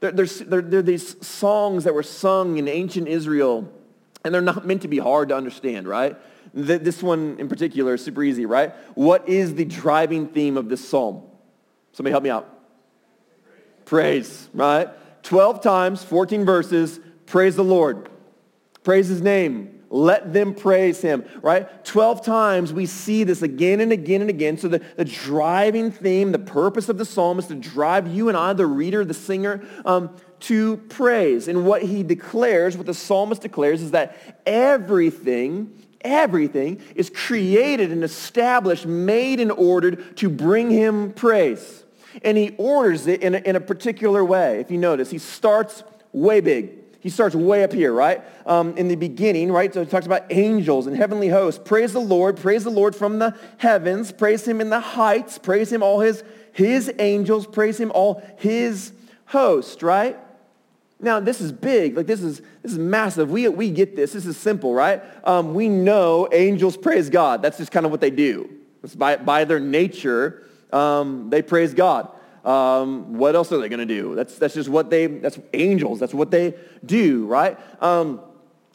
They're, 0.00 0.12
they're, 0.12 0.62
they're, 0.62 0.82
these 0.82 1.26
songs 1.26 1.84
that 1.84 1.94
were 1.94 2.02
sung 2.02 2.58
in 2.58 2.68
ancient 2.68 3.08
Israel, 3.08 3.72
and 4.24 4.34
they're 4.34 4.42
not 4.42 4.66
meant 4.66 4.82
to 4.82 4.88
be 4.88 4.98
hard 4.98 5.30
to 5.30 5.36
understand, 5.36 5.88
right? 5.88 6.16
This 6.52 7.02
one 7.02 7.36
in 7.38 7.48
particular 7.48 7.94
is 7.94 8.04
super 8.04 8.22
easy, 8.22 8.46
right? 8.46 8.74
What 8.94 9.28
is 9.28 9.54
the 9.54 9.64
driving 9.64 10.28
theme 10.28 10.56
of 10.56 10.68
this 10.68 10.86
psalm? 10.86 11.22
Somebody 11.92 12.12
help 12.12 12.22
me 12.22 12.30
out. 12.30 12.48
Praise, 13.86 14.48
right? 14.52 14.88
12 15.22 15.62
times, 15.62 16.04
14 16.04 16.44
verses, 16.44 17.00
praise 17.26 17.56
the 17.56 17.64
Lord. 17.64 18.08
Praise 18.84 19.08
his 19.08 19.22
name. 19.22 19.80
Let 19.90 20.32
them 20.32 20.54
praise 20.54 21.00
him, 21.00 21.24
right? 21.40 21.84
12 21.84 22.24
times 22.24 22.72
we 22.72 22.84
see 22.84 23.24
this 23.24 23.42
again 23.42 23.80
and 23.80 23.92
again 23.92 24.20
and 24.20 24.28
again. 24.28 24.58
So 24.58 24.68
the, 24.68 24.80
the 24.96 25.04
driving 25.04 25.90
theme, 25.90 26.32
the 26.32 26.38
purpose 26.38 26.88
of 26.88 26.98
the 26.98 27.04
psalm 27.04 27.38
is 27.38 27.46
to 27.46 27.54
drive 27.54 28.08
you 28.08 28.28
and 28.28 28.36
I, 28.36 28.52
the 28.52 28.66
reader, 28.66 29.04
the 29.04 29.14
singer, 29.14 29.64
um, 29.84 30.14
to 30.40 30.76
praise. 30.76 31.48
And 31.48 31.64
what 31.64 31.82
he 31.82 32.02
declares, 32.02 32.76
what 32.76 32.86
the 32.86 32.94
psalmist 32.94 33.40
declares 33.40 33.80
is 33.82 33.92
that 33.92 34.42
everything, 34.44 35.72
everything 36.02 36.82
is 36.94 37.08
created 37.08 37.90
and 37.90 38.04
established, 38.04 38.84
made 38.84 39.40
and 39.40 39.52
ordered 39.52 40.16
to 40.18 40.28
bring 40.28 40.70
him 40.70 41.12
praise. 41.12 41.84
And 42.22 42.36
he 42.36 42.54
orders 42.58 43.06
it 43.06 43.22
in 43.22 43.34
a, 43.34 43.38
in 43.38 43.56
a 43.56 43.60
particular 43.60 44.24
way. 44.24 44.60
If 44.60 44.70
you 44.70 44.78
notice, 44.78 45.10
he 45.10 45.18
starts 45.18 45.82
way 46.12 46.40
big. 46.40 46.83
He 47.04 47.10
starts 47.10 47.34
way 47.36 47.62
up 47.62 47.72
here, 47.74 47.92
right? 47.92 48.24
Um, 48.46 48.78
in 48.78 48.88
the 48.88 48.96
beginning, 48.96 49.52
right? 49.52 49.72
So 49.72 49.84
he 49.84 49.90
talks 49.90 50.06
about 50.06 50.24
angels 50.32 50.86
and 50.86 50.96
heavenly 50.96 51.28
hosts. 51.28 51.60
Praise 51.62 51.92
the 51.92 52.00
Lord. 52.00 52.38
Praise 52.38 52.64
the 52.64 52.70
Lord 52.70 52.96
from 52.96 53.18
the 53.18 53.36
heavens. 53.58 54.10
Praise 54.10 54.48
him 54.48 54.58
in 54.58 54.70
the 54.70 54.80
heights. 54.80 55.36
Praise 55.36 55.70
him 55.70 55.82
all 55.82 56.00
his, 56.00 56.24
his 56.52 56.90
angels. 56.98 57.46
Praise 57.46 57.78
him 57.78 57.92
all 57.94 58.22
his 58.38 58.94
host, 59.26 59.82
right? 59.82 60.16
Now, 60.98 61.20
this 61.20 61.42
is 61.42 61.52
big. 61.52 61.94
Like, 61.94 62.06
this 62.06 62.22
is, 62.22 62.40
this 62.62 62.72
is 62.72 62.78
massive. 62.78 63.30
We, 63.30 63.46
we 63.48 63.68
get 63.68 63.96
this. 63.96 64.14
This 64.14 64.24
is 64.24 64.38
simple, 64.38 64.72
right? 64.72 65.02
Um, 65.24 65.52
we 65.52 65.68
know 65.68 66.26
angels 66.32 66.74
praise 66.74 67.10
God. 67.10 67.42
That's 67.42 67.58
just 67.58 67.70
kind 67.70 67.84
of 67.84 67.92
what 67.92 68.00
they 68.00 68.10
do. 68.10 68.48
It's 68.82 68.94
by, 68.94 69.16
by 69.16 69.44
their 69.44 69.60
nature, 69.60 70.48
um, 70.72 71.28
they 71.28 71.42
praise 71.42 71.74
God. 71.74 72.10
Um, 72.44 73.14
what 73.18 73.34
else 73.34 73.50
are 73.52 73.58
they 73.58 73.68
going 73.68 73.86
to 73.86 73.86
do? 73.86 74.14
That's, 74.14 74.38
that's 74.38 74.54
just 74.54 74.68
what 74.68 74.90
they, 74.90 75.06
that's 75.06 75.38
angels. 75.54 75.98
That's 75.98 76.14
what 76.14 76.30
they 76.30 76.54
do, 76.84 77.26
right? 77.26 77.58
Um, 77.82 78.20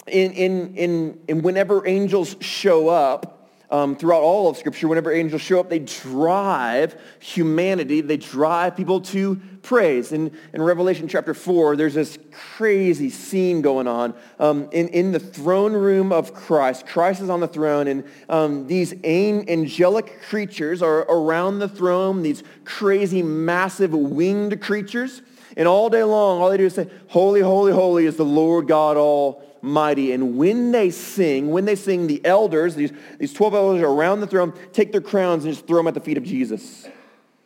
in, 0.07 0.31
in, 0.31 0.75
in, 0.75 1.19
in 1.27 1.41
whenever 1.43 1.85
angels 1.87 2.35
show 2.39 2.89
up, 2.89 3.38
um, 3.71 3.95
throughout 3.95 4.21
all 4.21 4.49
of 4.49 4.57
Scripture, 4.57 4.87
whenever 4.87 5.11
angels 5.11 5.41
show 5.41 5.59
up, 5.59 5.69
they 5.69 5.79
drive 5.79 6.99
humanity, 7.19 8.01
they 8.01 8.17
drive 8.17 8.75
people 8.75 9.01
to 9.01 9.35
praise. 9.61 10.11
In, 10.11 10.35
in 10.53 10.61
Revelation 10.61 11.07
chapter 11.07 11.35
4, 11.35 11.75
there's 11.75 11.93
this 11.93 12.17
crazy 12.31 13.11
scene 13.11 13.61
going 13.61 13.87
on 13.87 14.15
um, 14.39 14.69
in, 14.71 14.87
in 14.87 15.11
the 15.11 15.19
throne 15.19 15.73
room 15.73 16.11
of 16.11 16.33
Christ. 16.33 16.87
Christ 16.87 17.21
is 17.21 17.29
on 17.29 17.41
the 17.41 17.47
throne, 17.47 17.87
and 17.87 18.03
um, 18.27 18.65
these 18.65 18.93
angelic 19.03 20.21
creatures 20.23 20.81
are 20.81 21.01
around 21.01 21.59
the 21.59 21.69
throne, 21.69 22.23
these 22.23 22.43
crazy, 22.65 23.21
massive 23.21 23.93
winged 23.93 24.59
creatures. 24.61 25.21
And 25.55 25.67
all 25.67 25.89
day 25.89 26.03
long, 26.03 26.41
all 26.41 26.49
they 26.49 26.57
do 26.57 26.65
is 26.65 26.75
say, 26.75 26.89
holy, 27.07 27.41
holy, 27.41 27.71
holy 27.71 28.05
is 28.05 28.15
the 28.15 28.25
Lord 28.25 28.67
God 28.67 28.97
Almighty 28.97 29.48
mighty. 29.61 30.11
And 30.11 30.37
when 30.37 30.71
they 30.71 30.89
sing, 30.89 31.49
when 31.49 31.65
they 31.65 31.75
sing, 31.75 32.07
the 32.07 32.23
elders, 32.25 32.75
these, 32.75 32.91
these 33.17 33.33
12 33.33 33.53
elders 33.53 33.81
around 33.83 34.21
the 34.21 34.27
throne, 34.27 34.53
take 34.73 34.91
their 34.91 35.01
crowns 35.01 35.45
and 35.45 35.53
just 35.53 35.67
throw 35.67 35.77
them 35.77 35.87
at 35.87 35.93
the 35.93 35.99
feet 35.99 36.17
of 36.17 36.23
Jesus. 36.23 36.87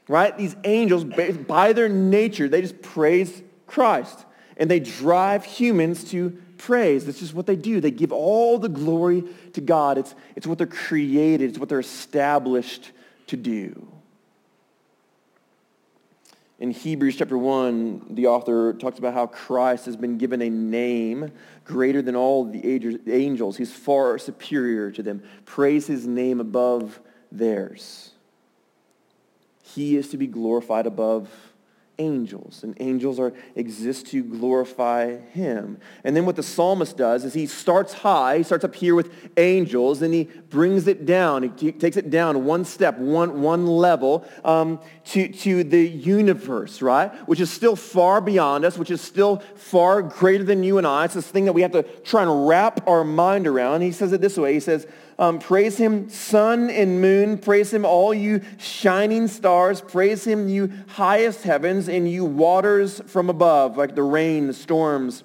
Right? 0.08 0.38
These 0.38 0.56
angels, 0.64 1.04
by 1.04 1.74
their 1.74 1.90
nature, 1.90 2.48
they 2.48 2.62
just 2.62 2.82
praise 2.82 3.42
Christ. 3.68 4.26
And 4.58 4.70
they 4.70 4.80
drive 4.80 5.46
humans 5.46 6.04
to 6.12 6.38
praise. 6.58 7.06
That's 7.06 7.20
just 7.20 7.34
what 7.34 7.46
they 7.46 7.56
do. 7.56 7.82
They 7.82 7.92
give 7.92 8.12
all 8.12 8.60
the 8.60 8.70
glory 8.70 9.24
to 9.54 9.62
God. 9.62 9.98
It's, 9.98 10.14
it's 10.36 10.46
what 10.46 10.58
they're 10.58 10.68
created. 10.68 11.50
It's 11.50 11.60
what 11.60 11.70
they're 11.70 11.80
established 11.80 12.92
to 13.28 13.38
do. 13.38 13.88
In 16.64 16.72
Hebrews 16.72 17.18
chapter 17.18 17.38
1, 17.38 18.06
the 18.12 18.28
author 18.28 18.72
talks 18.72 18.98
about 18.98 19.14
how 19.14 19.28
Christ 19.28 19.86
has 19.86 19.98
been 19.98 20.18
given 20.18 20.42
a 20.42 20.50
name 20.50 21.30
greater 21.66 22.02
than 22.02 22.16
all 22.16 22.46
the 22.46 23.02
angels. 23.12 23.58
He's 23.58 23.74
far 23.74 24.18
superior 24.18 24.90
to 24.92 25.04
them. 25.04 25.24
Praise 25.44 25.88
his 25.88 26.08
name 26.08 26.40
above 26.40 27.02
theirs. 27.30 28.12
He 29.62 29.98
is 29.98 30.08
to 30.12 30.18
be 30.18 30.26
glorified 30.26 30.88
above 30.88 31.30
angels, 32.00 32.64
and 32.64 32.76
angels 32.80 33.20
are 33.20 33.34
exist 33.56 34.08
to 34.08 34.24
glorify 34.24 35.18
him. 35.18 35.78
And 36.04 36.16
then 36.16 36.26
what 36.26 36.36
the 36.36 36.44
psalmist 36.44 36.98
does 36.98 37.24
is 37.24 37.34
he 37.34 37.46
starts 37.46 37.94
high, 37.94 38.38
he 38.38 38.44
starts 38.44 38.64
up 38.64 38.76
here 38.76 38.96
with 38.96 39.12
angels, 39.38 40.02
and 40.02 40.14
he 40.14 40.24
brings 40.24 40.88
it 40.88 41.06
down. 41.06 41.44
He 41.58 41.72
takes 41.72 41.98
it 41.98 42.10
down 42.10 42.46
one 42.46 42.66
step, 42.66 42.98
one, 42.98 43.42
one 43.42 43.68
level 43.68 44.26
um, 44.44 44.80
to, 45.06 45.28
to 45.28 45.64
the 45.64 45.88
universe, 45.88 46.82
right? 46.82 47.12
Which 47.28 47.40
is 47.40 47.52
still 47.52 47.76
far 47.76 48.22
beyond 48.22 48.66
us, 48.66 48.78
which 48.78 48.92
is 48.92 49.02
still 49.02 49.38
far 49.56 50.02
greater 50.02 50.44
than 50.44 50.64
you 50.64 50.78
and 50.78 50.88
I. 50.88 51.06
It's 51.06 51.14
this 51.14 51.28
thing 51.28 51.46
that 51.46 51.54
we 51.54 51.62
have 51.62 51.72
to 51.74 51.84
try 51.84 52.24
and 52.24 52.48
wrap 52.48 52.88
our 52.88 53.04
mind 53.04 53.48
around. 53.48 53.82
He 53.82 53.92
says 53.92 54.14
it 54.14 54.22
this 54.22 54.38
way. 54.38 54.54
He 54.54 54.60
says, 54.60 54.88
um, 55.20 55.40
praise 55.40 55.78
him, 55.78 56.10
sun 56.10 56.70
and 56.70 57.02
moon. 57.02 57.38
Praise 57.38 57.74
him, 57.74 57.86
all 57.86 58.14
you 58.14 58.42
shining 58.58 59.28
stars. 59.28 59.82
Praise 59.82 60.26
him, 60.26 60.48
you 60.48 60.72
highest 60.88 61.44
heavens 61.44 61.88
and 61.88 62.10
you 62.10 62.26
waters 62.26 63.02
from 63.08 63.30
above, 63.30 63.78
like 63.78 63.96
the 63.96 64.04
rain, 64.04 64.48
the 64.48 64.54
storms. 64.54 65.24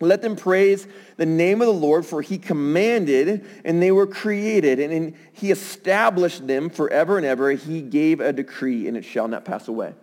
Let 0.00 0.22
them 0.22 0.36
praise 0.36 0.86
the 1.16 1.26
name 1.26 1.60
of 1.60 1.66
the 1.66 1.72
Lord, 1.72 2.06
for 2.06 2.22
he 2.22 2.38
commanded 2.38 3.44
and 3.64 3.82
they 3.82 3.90
were 3.90 4.06
created. 4.06 4.78
And 4.78 5.14
he 5.32 5.50
established 5.50 6.46
them 6.46 6.70
forever 6.70 7.16
and 7.16 7.26
ever. 7.26 7.50
He 7.52 7.82
gave 7.82 8.20
a 8.20 8.32
decree 8.32 8.86
and 8.86 8.96
it 8.96 9.04
shall 9.04 9.26
not 9.26 9.44
pass 9.44 9.66
away. 9.66 9.94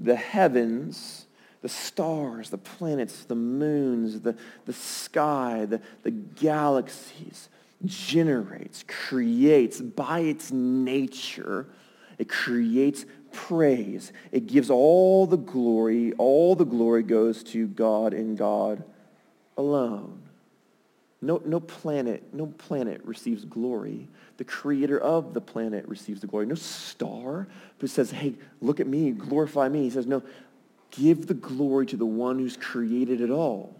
The 0.00 0.16
heavens 0.16 1.26
the 1.62 1.68
stars, 1.68 2.50
the 2.50 2.58
planets, 2.58 3.24
the 3.24 3.34
moons, 3.34 4.20
the, 4.20 4.34
the 4.64 4.72
sky, 4.72 5.66
the, 5.66 5.80
the 6.02 6.10
galaxies, 6.10 7.48
generates, 7.84 8.84
creates 8.86 9.80
by 9.80 10.20
its 10.20 10.52
nature, 10.52 11.66
it 12.18 12.28
creates 12.28 13.06
praise. 13.32 14.12
It 14.32 14.46
gives 14.46 14.70
all 14.70 15.26
the 15.26 15.38
glory, 15.38 16.12
all 16.14 16.54
the 16.54 16.64
glory 16.64 17.02
goes 17.02 17.42
to 17.44 17.66
God 17.66 18.12
and 18.12 18.36
God 18.36 18.84
alone. 19.56 20.22
No, 21.22 21.40
no 21.44 21.60
planet, 21.60 22.32
no 22.32 22.46
planet 22.46 23.02
receives 23.04 23.44
glory. 23.44 24.08
The 24.38 24.44
creator 24.44 24.98
of 24.98 25.34
the 25.34 25.40
planet 25.40 25.86
receives 25.86 26.22
the 26.22 26.26
glory. 26.26 26.46
No 26.46 26.54
star 26.54 27.46
who 27.78 27.86
says, 27.86 28.10
hey, 28.10 28.34
look 28.62 28.80
at 28.80 28.86
me, 28.86 29.10
glorify 29.10 29.68
me. 29.68 29.82
He 29.82 29.90
says, 29.90 30.06
no, 30.06 30.22
give 30.90 31.26
the 31.26 31.34
glory 31.34 31.86
to 31.86 31.96
the 31.96 32.06
one 32.06 32.38
who's 32.38 32.56
created 32.56 33.20
it 33.20 33.30
all 33.30 33.76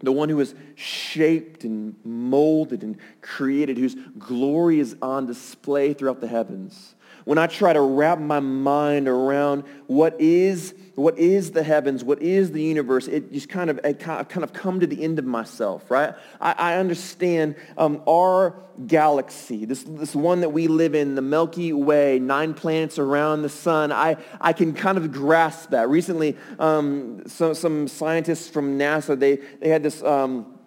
the 0.00 0.12
one 0.12 0.28
who 0.28 0.38
is 0.40 0.54
shaped 0.74 1.64
and 1.64 1.94
molded 2.04 2.82
and 2.82 2.96
created, 3.20 3.78
whose 3.78 3.96
glory 4.18 4.80
is 4.80 4.96
on 5.02 5.26
display 5.26 5.92
throughout 5.92 6.20
the 6.20 6.28
heavens 6.28 6.94
when 7.28 7.36
I 7.36 7.46
try 7.46 7.74
to 7.74 7.80
wrap 7.82 8.18
my 8.18 8.40
mind 8.40 9.06
around 9.06 9.64
what 9.86 10.18
is, 10.18 10.72
what 10.94 11.18
is 11.18 11.50
the 11.50 11.62
heavens, 11.62 12.02
what 12.02 12.22
is 12.22 12.52
the 12.52 12.62
universe, 12.62 13.06
it 13.06 13.30
just 13.34 13.50
kind 13.50 13.68
of, 13.68 13.78
I 13.84 13.92
kind 13.92 14.42
of 14.42 14.54
come 14.54 14.80
to 14.80 14.86
the 14.86 15.04
end 15.04 15.18
of 15.18 15.26
myself, 15.26 15.90
right? 15.90 16.14
I, 16.40 16.52
I 16.52 16.76
understand 16.76 17.56
um, 17.76 18.00
our 18.08 18.58
galaxy, 18.86 19.66
this, 19.66 19.82
this 19.82 20.14
one 20.14 20.40
that 20.40 20.48
we 20.48 20.68
live 20.68 20.94
in, 20.94 21.16
the 21.16 21.20
Milky 21.20 21.74
Way, 21.74 22.18
nine 22.18 22.54
planets 22.54 22.98
around 22.98 23.42
the 23.42 23.50
sun, 23.50 23.92
I, 23.92 24.16
I 24.40 24.54
can 24.54 24.72
kind 24.72 24.96
of 24.96 25.12
grasp 25.12 25.68
that. 25.68 25.90
Recently, 25.90 26.34
um, 26.58 27.24
some, 27.26 27.54
some 27.54 27.88
scientists 27.88 28.48
from 28.48 28.78
NASA, 28.78 29.18
they, 29.18 29.36
they 29.60 29.68
had 29.68 29.82
this... 29.82 30.02
Um, 30.02 30.57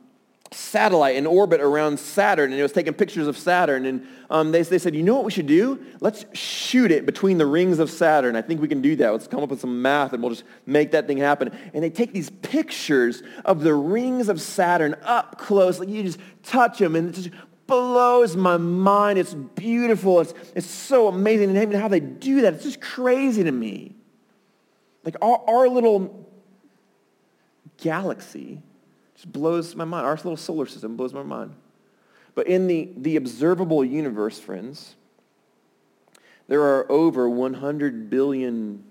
satellite 0.53 1.15
in 1.15 1.25
orbit 1.25 1.61
around 1.61 1.97
Saturn, 1.97 2.51
and 2.51 2.59
it 2.59 2.63
was 2.63 2.73
taking 2.73 2.93
pictures 2.93 3.27
of 3.27 3.37
Saturn. 3.37 3.85
And 3.85 4.07
um, 4.29 4.51
they, 4.51 4.61
they 4.63 4.79
said, 4.79 4.93
you 4.93 5.03
know 5.03 5.15
what 5.15 5.23
we 5.23 5.31
should 5.31 5.47
do? 5.47 5.83
Let's 6.01 6.25
shoot 6.33 6.91
it 6.91 7.05
between 7.05 7.37
the 7.37 7.45
rings 7.45 7.79
of 7.79 7.89
Saturn. 7.89 8.35
I 8.35 8.41
think 8.41 8.61
we 8.61 8.67
can 8.67 8.81
do 8.81 8.97
that. 8.97 9.11
Let's 9.11 9.27
come 9.27 9.41
up 9.41 9.49
with 9.49 9.61
some 9.61 9.81
math, 9.81 10.11
and 10.11 10.21
we'll 10.21 10.31
just 10.31 10.43
make 10.65 10.91
that 10.91 11.07
thing 11.07 11.17
happen. 11.17 11.51
And 11.73 11.81
they 11.81 11.89
take 11.89 12.11
these 12.11 12.29
pictures 12.29 13.23
of 13.45 13.61
the 13.61 13.73
rings 13.73 14.27
of 14.27 14.41
Saturn 14.41 14.95
up 15.03 15.37
close. 15.37 15.79
Like 15.79 15.87
you 15.87 16.03
just 16.03 16.19
touch 16.43 16.79
them, 16.79 16.97
and 16.97 17.09
it 17.09 17.13
just 17.13 17.29
blows 17.65 18.35
my 18.35 18.57
mind. 18.57 19.19
It's 19.19 19.33
beautiful. 19.33 20.19
It's, 20.19 20.33
it's 20.53 20.67
so 20.67 21.07
amazing. 21.07 21.49
And 21.49 21.57
even 21.57 21.79
how 21.79 21.87
they 21.87 22.01
do 22.01 22.41
that, 22.41 22.55
it's 22.55 22.65
just 22.65 22.81
crazy 22.81 23.45
to 23.45 23.51
me. 23.51 23.95
Like 25.05 25.15
our, 25.21 25.41
our 25.47 25.69
little 25.69 26.29
galaxy 27.77 28.61
just 29.21 29.31
blows 29.31 29.75
my 29.75 29.85
mind. 29.85 30.05
Our 30.05 30.15
little 30.15 30.37
solar 30.37 30.65
system 30.65 30.95
blows 30.95 31.13
my 31.13 31.21
mind. 31.21 31.53
But 32.33 32.47
in 32.47 32.65
the, 32.65 32.89
the 32.97 33.17
observable 33.17 33.85
universe, 33.85 34.39
friends, 34.39 34.95
there 36.47 36.63
are 36.63 36.91
over 36.91 37.29
100 37.29 38.09
billion 38.09 38.83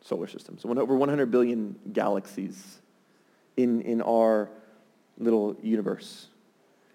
solar 0.00 0.26
systems, 0.26 0.64
over 0.64 0.96
100 0.96 1.30
billion 1.30 1.76
galaxies 1.92 2.78
in, 3.58 3.82
in 3.82 4.00
our 4.00 4.48
little 5.18 5.56
universe. 5.62 6.28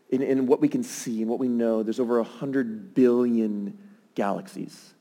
In, 0.10 0.24
in 0.24 0.48
what 0.48 0.60
we 0.60 0.68
can 0.68 0.82
see 0.82 1.22
and 1.22 1.30
what 1.30 1.40
we 1.40 1.50
know, 1.50 1.84
there's 1.84 2.00
over 2.00 2.20
100 2.20 2.96
billion 2.96 3.78
galaxies 4.16 4.93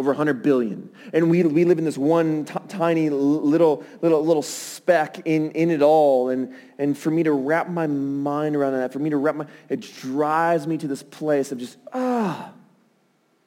over 0.00 0.12
100 0.12 0.42
billion. 0.42 0.88
And 1.12 1.28
we, 1.28 1.42
we 1.42 1.66
live 1.66 1.78
in 1.78 1.84
this 1.84 1.98
one 1.98 2.46
t- 2.46 2.54
tiny 2.68 3.10
little, 3.10 3.84
little, 4.00 4.24
little 4.24 4.42
speck 4.42 5.20
in, 5.26 5.50
in 5.50 5.70
it 5.70 5.82
all. 5.82 6.30
And, 6.30 6.54
and 6.78 6.96
for 6.96 7.10
me 7.10 7.22
to 7.22 7.32
wrap 7.32 7.68
my 7.68 7.86
mind 7.86 8.56
around 8.56 8.72
that, 8.72 8.94
for 8.94 8.98
me 8.98 9.10
to 9.10 9.18
wrap 9.18 9.36
my, 9.36 9.46
it 9.68 9.80
drives 10.00 10.66
me 10.66 10.78
to 10.78 10.88
this 10.88 11.02
place 11.02 11.52
of 11.52 11.58
just, 11.58 11.76
ah, 11.92 12.50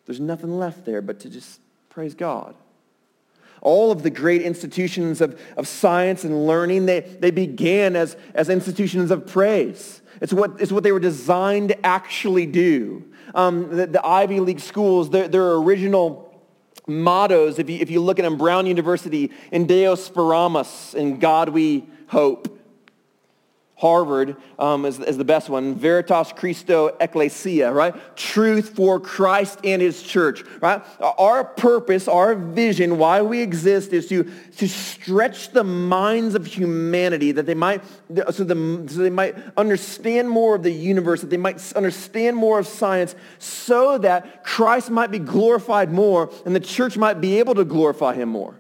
there's 0.06 0.20
nothing 0.20 0.60
left 0.60 0.86
there 0.86 1.02
but 1.02 1.22
to 1.22 1.30
just 1.32 1.60
praise 1.90 2.14
God. 2.14 2.54
All 3.62 3.92
of 3.92 4.04
the 4.04 4.12
great 4.12 4.44
institutions 4.44 5.22
of, 5.22 5.42
of 5.58 5.68
science 5.68 6.24
and 6.24 6.46
learning, 6.46 6.86
they, 6.86 7.00
they 7.00 7.32
began 7.32 7.96
as, 7.96 8.16
as 8.36 8.48
institutions 8.48 9.10
of 9.10 9.26
praise. 9.26 10.04
It's 10.22 10.34
what, 10.34 10.62
it's 10.62 10.72
what 10.72 10.84
they 10.84 10.92
were 10.92 11.00
designed 11.00 11.70
to 11.70 11.84
actually 11.84 12.46
do. 12.46 13.06
Um, 13.34 13.76
the, 13.76 13.88
the 13.88 14.06
Ivy 14.06 14.40
League 14.40 14.60
schools, 14.60 15.10
their, 15.10 15.28
their 15.28 15.54
original 15.54 16.30
mottos, 16.88 17.60
if 17.60 17.70
you, 17.70 17.80
if 17.80 17.90
you 17.90 18.02
look 18.02 18.20
at 18.20 18.24
them, 18.24 18.38
Brown 18.38 18.66
University, 18.66 19.32
in 19.52 19.66
Deo 19.66 19.96
Speramus, 19.96 20.94
in 20.96 21.20
God 21.20 21.50
we 21.50 21.86
hope. 22.08 22.53
Harvard 23.84 24.38
um, 24.58 24.86
is, 24.86 24.98
is 24.98 25.18
the 25.18 25.26
best 25.26 25.50
one. 25.50 25.76
Veritas 25.76 26.32
Christo 26.32 26.96
Ecclesia, 27.02 27.70
right? 27.70 27.94
Truth 28.16 28.78
for 28.78 28.98
Christ 28.98 29.60
and 29.66 29.82
his 29.82 30.02
church, 30.02 30.42
right? 30.62 30.82
Our 31.02 31.44
purpose, 31.44 32.08
our 32.08 32.34
vision, 32.34 32.98
why 32.98 33.22
we 33.22 33.42
exist 33.42 33.92
is 33.92 34.08
to, 34.08 34.24
to 34.56 34.70
stretch 34.70 35.50
the 35.50 35.66
minds 35.66 36.34
of 36.34 36.46
humanity 36.46 37.34
that 37.34 37.46
they 37.46 37.56
might, 37.56 37.84
so, 38.32 38.46
the, 38.46 38.86
so 38.88 39.00
they 39.02 39.10
might 39.10 39.36
understand 39.58 40.30
more 40.30 40.56
of 40.56 40.64
the 40.64 40.72
universe, 40.72 41.20
that 41.20 41.30
they 41.30 41.36
might 41.36 41.74
understand 41.74 42.38
more 42.38 42.60
of 42.60 42.68
science 42.68 43.16
so 43.38 43.98
that 43.98 44.46
Christ 44.46 44.92
might 44.92 45.12
be 45.12 45.20
glorified 45.20 45.92
more 45.92 46.32
and 46.46 46.56
the 46.56 46.62
church 46.62 46.96
might 46.96 47.20
be 47.20 47.38
able 47.40 47.56
to 47.56 47.66
glorify 47.66 48.14
him 48.14 48.30
more. 48.30 48.58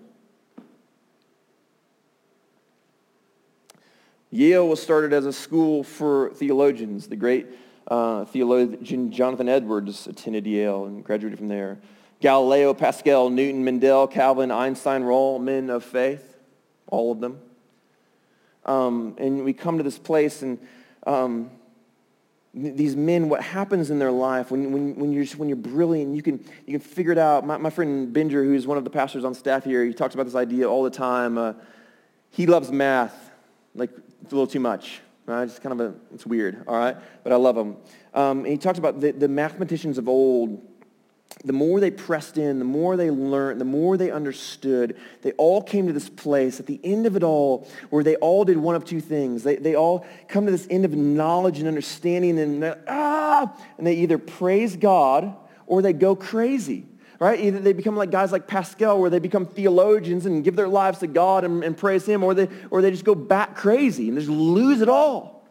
Yale 4.33 4.67
was 4.67 4.81
started 4.81 5.13
as 5.13 5.27
a 5.27 5.31
school 5.31 5.83
for 5.83 6.31
theologians. 6.31 7.07
The 7.07 7.15
great 7.15 7.45
uh, 7.87 8.25
theologian 8.25 9.11
Jonathan 9.11 9.47
Edwards 9.47 10.07
attended 10.07 10.47
Yale 10.47 10.85
and 10.85 11.03
graduated 11.03 11.37
from 11.37 11.49
there. 11.49 11.77
Galileo, 12.19 12.73
Pascal, 12.73 13.29
Newton, 13.29 13.63
Mendel, 13.63 14.07
Calvin, 14.07 14.49
Einstein 14.49 15.03
were 15.03 15.11
all 15.11 15.37
men 15.37 15.69
of 15.69 15.83
faith, 15.83 16.35
all 16.87 17.11
of 17.11 17.19
them. 17.19 17.39
Um, 18.65 19.15
and 19.19 19.43
we 19.43 19.53
come 19.53 19.77
to 19.77 19.83
this 19.83 19.99
place 19.99 20.41
and 20.41 20.57
um, 21.05 21.51
these 22.55 22.95
men, 22.95 23.29
what 23.29 23.43
happens 23.43 23.91
in 23.91 23.99
their 23.99 24.11
life 24.11 24.49
when, 24.49 24.71
when, 24.71 24.95
when, 24.95 25.11
you're, 25.11 25.25
when 25.37 25.47
you're 25.47 25.55
brilliant, 25.55 26.15
you 26.15 26.23
can, 26.23 26.43
you 26.65 26.79
can 26.79 26.79
figure 26.79 27.11
it 27.11 27.19
out. 27.19 27.45
My, 27.45 27.57
my 27.57 27.69
friend 27.69 28.15
Binger, 28.15 28.43
who's 28.43 28.65
one 28.65 28.79
of 28.79 28.83
the 28.83 28.89
pastors 28.89 29.25
on 29.25 29.35
staff 29.35 29.63
here, 29.63 29.85
he 29.85 29.93
talks 29.93 30.15
about 30.15 30.25
this 30.25 30.33
idea 30.33 30.67
all 30.67 30.81
the 30.81 30.89
time. 30.89 31.37
Uh, 31.37 31.53
he 32.31 32.47
loves 32.47 32.71
math, 32.71 33.29
like 33.75 33.91
it's 34.23 34.31
a 34.31 34.35
little 34.35 34.47
too 34.47 34.59
much. 34.59 35.01
Right? 35.25 35.43
It's 35.43 35.59
kind 35.59 35.79
of 35.79 35.93
a, 35.93 35.95
it's 36.13 36.25
weird, 36.25 36.65
all 36.67 36.75
right? 36.75 36.97
But 37.23 37.31
I 37.31 37.37
love 37.37 37.55
him. 37.55 37.77
Um, 38.13 38.43
he 38.43 38.57
talks 38.57 38.77
about 38.77 38.99
the, 38.99 39.11
the 39.11 39.29
mathematicians 39.29 39.97
of 39.97 40.09
old 40.09 40.61
the 41.43 41.53
more 41.53 41.79
they 41.79 41.91
pressed 41.91 42.37
in, 42.37 42.59
the 42.59 42.65
more 42.65 42.95
they 42.95 43.09
learned, 43.09 43.59
the 43.59 43.65
more 43.65 43.97
they 43.97 44.11
understood, 44.11 44.97
they 45.23 45.31
all 45.33 45.61
came 45.61 45.87
to 45.87 45.93
this 45.93 46.09
place 46.09 46.59
at 46.59 46.67
the 46.67 46.79
end 46.83 47.05
of 47.05 47.15
it 47.15 47.23
all 47.23 47.67
where 47.89 48.03
they 48.03 48.15
all 48.17 48.45
did 48.45 48.57
one 48.57 48.75
of 48.75 48.85
two 48.85 49.01
things. 49.01 49.43
They, 49.43 49.55
they 49.55 49.75
all 49.75 50.05
come 50.27 50.45
to 50.45 50.51
this 50.51 50.67
end 50.69 50.85
of 50.85 50.93
knowledge 50.93 51.59
and 51.59 51.67
understanding 51.67 52.39
and, 52.39 52.75
ah, 52.87 53.53
and 53.77 53.87
they 53.87 53.95
either 53.95 54.17
praise 54.17 54.75
God 54.75 55.35
or 55.65 55.81
they 55.81 55.93
go 55.93 56.15
crazy. 56.15 56.85
Right? 57.23 57.39
Either 57.39 57.59
they 57.59 57.73
become 57.73 57.95
like 57.95 58.11
guys 58.11 58.31
like 58.31 58.47
Pascal 58.47 58.99
where 58.99 59.09
they 59.09 59.19
become 59.19 59.45
theologians 59.45 60.25
and 60.25 60.43
give 60.43 60.55
their 60.55 60.67
lives 60.67 60.99
to 60.99 61.07
God 61.07 61.43
and, 61.43 61.63
and 61.63 61.77
praise 61.77 62.05
him 62.05 62.23
or 62.23 62.33
they, 62.33 62.49
or 62.69 62.81
they 62.81 62.91
just 62.91 63.05
go 63.05 63.15
back 63.15 63.55
crazy 63.55 64.09
and 64.09 64.17
just 64.17 64.29
lose 64.29 64.81
it 64.81 64.89
all. 64.89 65.47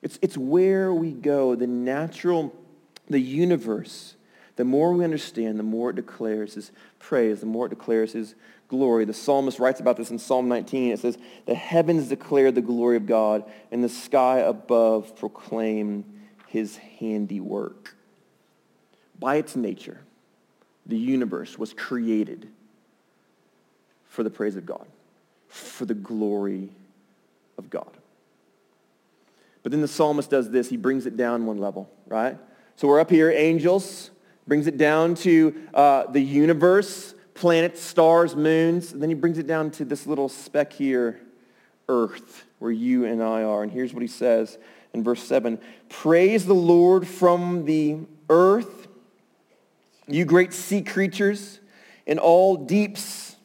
It's, 0.00 0.18
it's 0.20 0.36
where 0.36 0.92
we 0.92 1.12
go, 1.12 1.54
the 1.54 1.66
natural, 1.66 2.52
the 3.08 3.20
universe 3.20 4.16
the 4.56 4.64
more 4.64 4.92
we 4.92 5.04
understand, 5.04 5.58
the 5.58 5.64
more 5.64 5.90
it 5.90 5.96
declares 5.96 6.54
his 6.54 6.72
praise, 6.98 7.40
the 7.40 7.46
more 7.46 7.66
it 7.66 7.70
declares 7.70 8.12
his 8.12 8.34
glory. 8.68 9.04
The 9.04 9.14
psalmist 9.14 9.58
writes 9.58 9.80
about 9.80 9.96
this 9.96 10.10
in 10.10 10.18
Psalm 10.18 10.48
19. 10.48 10.92
It 10.92 11.00
says, 11.00 11.18
the 11.46 11.54
heavens 11.54 12.08
declare 12.08 12.52
the 12.52 12.60
glory 12.60 12.96
of 12.96 13.06
God, 13.06 13.44
and 13.70 13.82
the 13.82 13.88
sky 13.88 14.38
above 14.38 15.16
proclaim 15.16 16.04
his 16.48 16.76
handiwork. 16.76 17.94
By 19.18 19.36
its 19.36 19.56
nature, 19.56 20.00
the 20.86 20.96
universe 20.96 21.58
was 21.58 21.72
created 21.72 22.48
for 24.06 24.22
the 24.22 24.30
praise 24.30 24.56
of 24.56 24.66
God, 24.66 24.86
for 25.48 25.84
the 25.84 25.94
glory 25.94 26.70
of 27.56 27.70
God. 27.70 27.90
But 29.62 29.72
then 29.72 29.80
the 29.80 29.88
psalmist 29.88 30.30
does 30.30 30.50
this. 30.50 30.68
He 30.68 30.76
brings 30.76 31.06
it 31.06 31.16
down 31.16 31.46
one 31.46 31.58
level, 31.58 31.90
right? 32.06 32.36
So 32.76 32.88
we're 32.88 33.00
up 33.00 33.10
here, 33.10 33.30
angels, 33.30 34.10
brings 34.46 34.66
it 34.66 34.76
down 34.76 35.14
to 35.16 35.54
uh, 35.72 36.06
the 36.10 36.20
universe, 36.20 37.14
planets, 37.34 37.80
stars, 37.80 38.34
moons. 38.34 38.92
And 38.92 39.00
then 39.00 39.08
he 39.08 39.14
brings 39.14 39.38
it 39.38 39.46
down 39.46 39.70
to 39.72 39.84
this 39.84 40.06
little 40.06 40.28
speck 40.28 40.72
here, 40.72 41.20
earth, 41.88 42.44
where 42.58 42.72
you 42.72 43.04
and 43.04 43.22
I 43.22 43.44
are. 43.44 43.62
And 43.62 43.70
here's 43.70 43.94
what 43.94 44.02
he 44.02 44.08
says 44.08 44.58
in 44.92 45.04
verse 45.04 45.22
7. 45.22 45.60
Praise 45.88 46.44
the 46.44 46.54
Lord 46.54 47.06
from 47.06 47.64
the 47.64 47.98
earth, 48.28 48.88
you 50.06 50.24
great 50.24 50.52
sea 50.52 50.82
creatures, 50.82 51.60
in 52.06 52.18
all 52.18 52.56
deeps, 52.56 53.36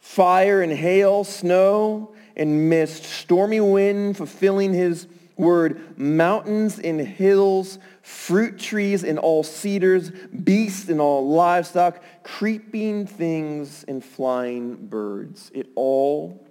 fire 0.00 0.62
and 0.62 0.72
hail, 0.72 1.24
snow 1.24 2.14
and 2.36 2.68
mist, 2.68 3.04
stormy 3.04 3.60
wind 3.60 4.16
fulfilling 4.16 4.72
his 4.72 5.06
word, 5.36 5.98
mountains 5.98 6.78
and 6.78 7.00
hills, 7.00 7.78
fruit 8.02 8.58
trees 8.58 9.04
and 9.04 9.18
all 9.18 9.42
cedars, 9.42 10.10
beasts 10.10 10.88
and 10.88 11.00
all 11.00 11.28
livestock, 11.28 12.02
creeping 12.22 13.06
things 13.06 13.84
and 13.88 14.04
flying 14.04 14.76
birds. 14.86 15.50
It 15.54 15.68
all, 15.74 16.44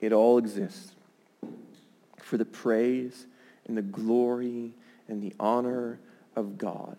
it 0.00 0.12
all 0.12 0.38
exists 0.38 0.92
for 2.18 2.36
the 2.36 2.44
praise 2.44 3.26
and 3.66 3.76
the 3.76 3.82
glory 3.82 4.72
and 5.08 5.22
the 5.22 5.34
honor 5.38 5.98
of 6.36 6.58
God. 6.58 6.96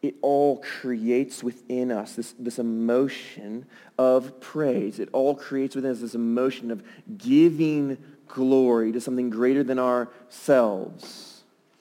It 0.00 0.14
all 0.22 0.58
creates 0.58 1.42
within 1.42 1.90
us 1.90 2.14
this, 2.14 2.34
this 2.38 2.58
emotion 2.58 3.66
of 3.98 4.40
praise. 4.40 5.00
It 5.00 5.08
all 5.12 5.34
creates 5.34 5.74
within 5.74 5.90
us 5.90 6.00
this 6.00 6.14
emotion 6.14 6.70
of 6.70 6.82
giving 7.16 7.98
glory 8.28 8.92
to 8.92 9.00
something 9.00 9.30
greater 9.30 9.64
than 9.64 9.78
ourselves. 9.78 11.27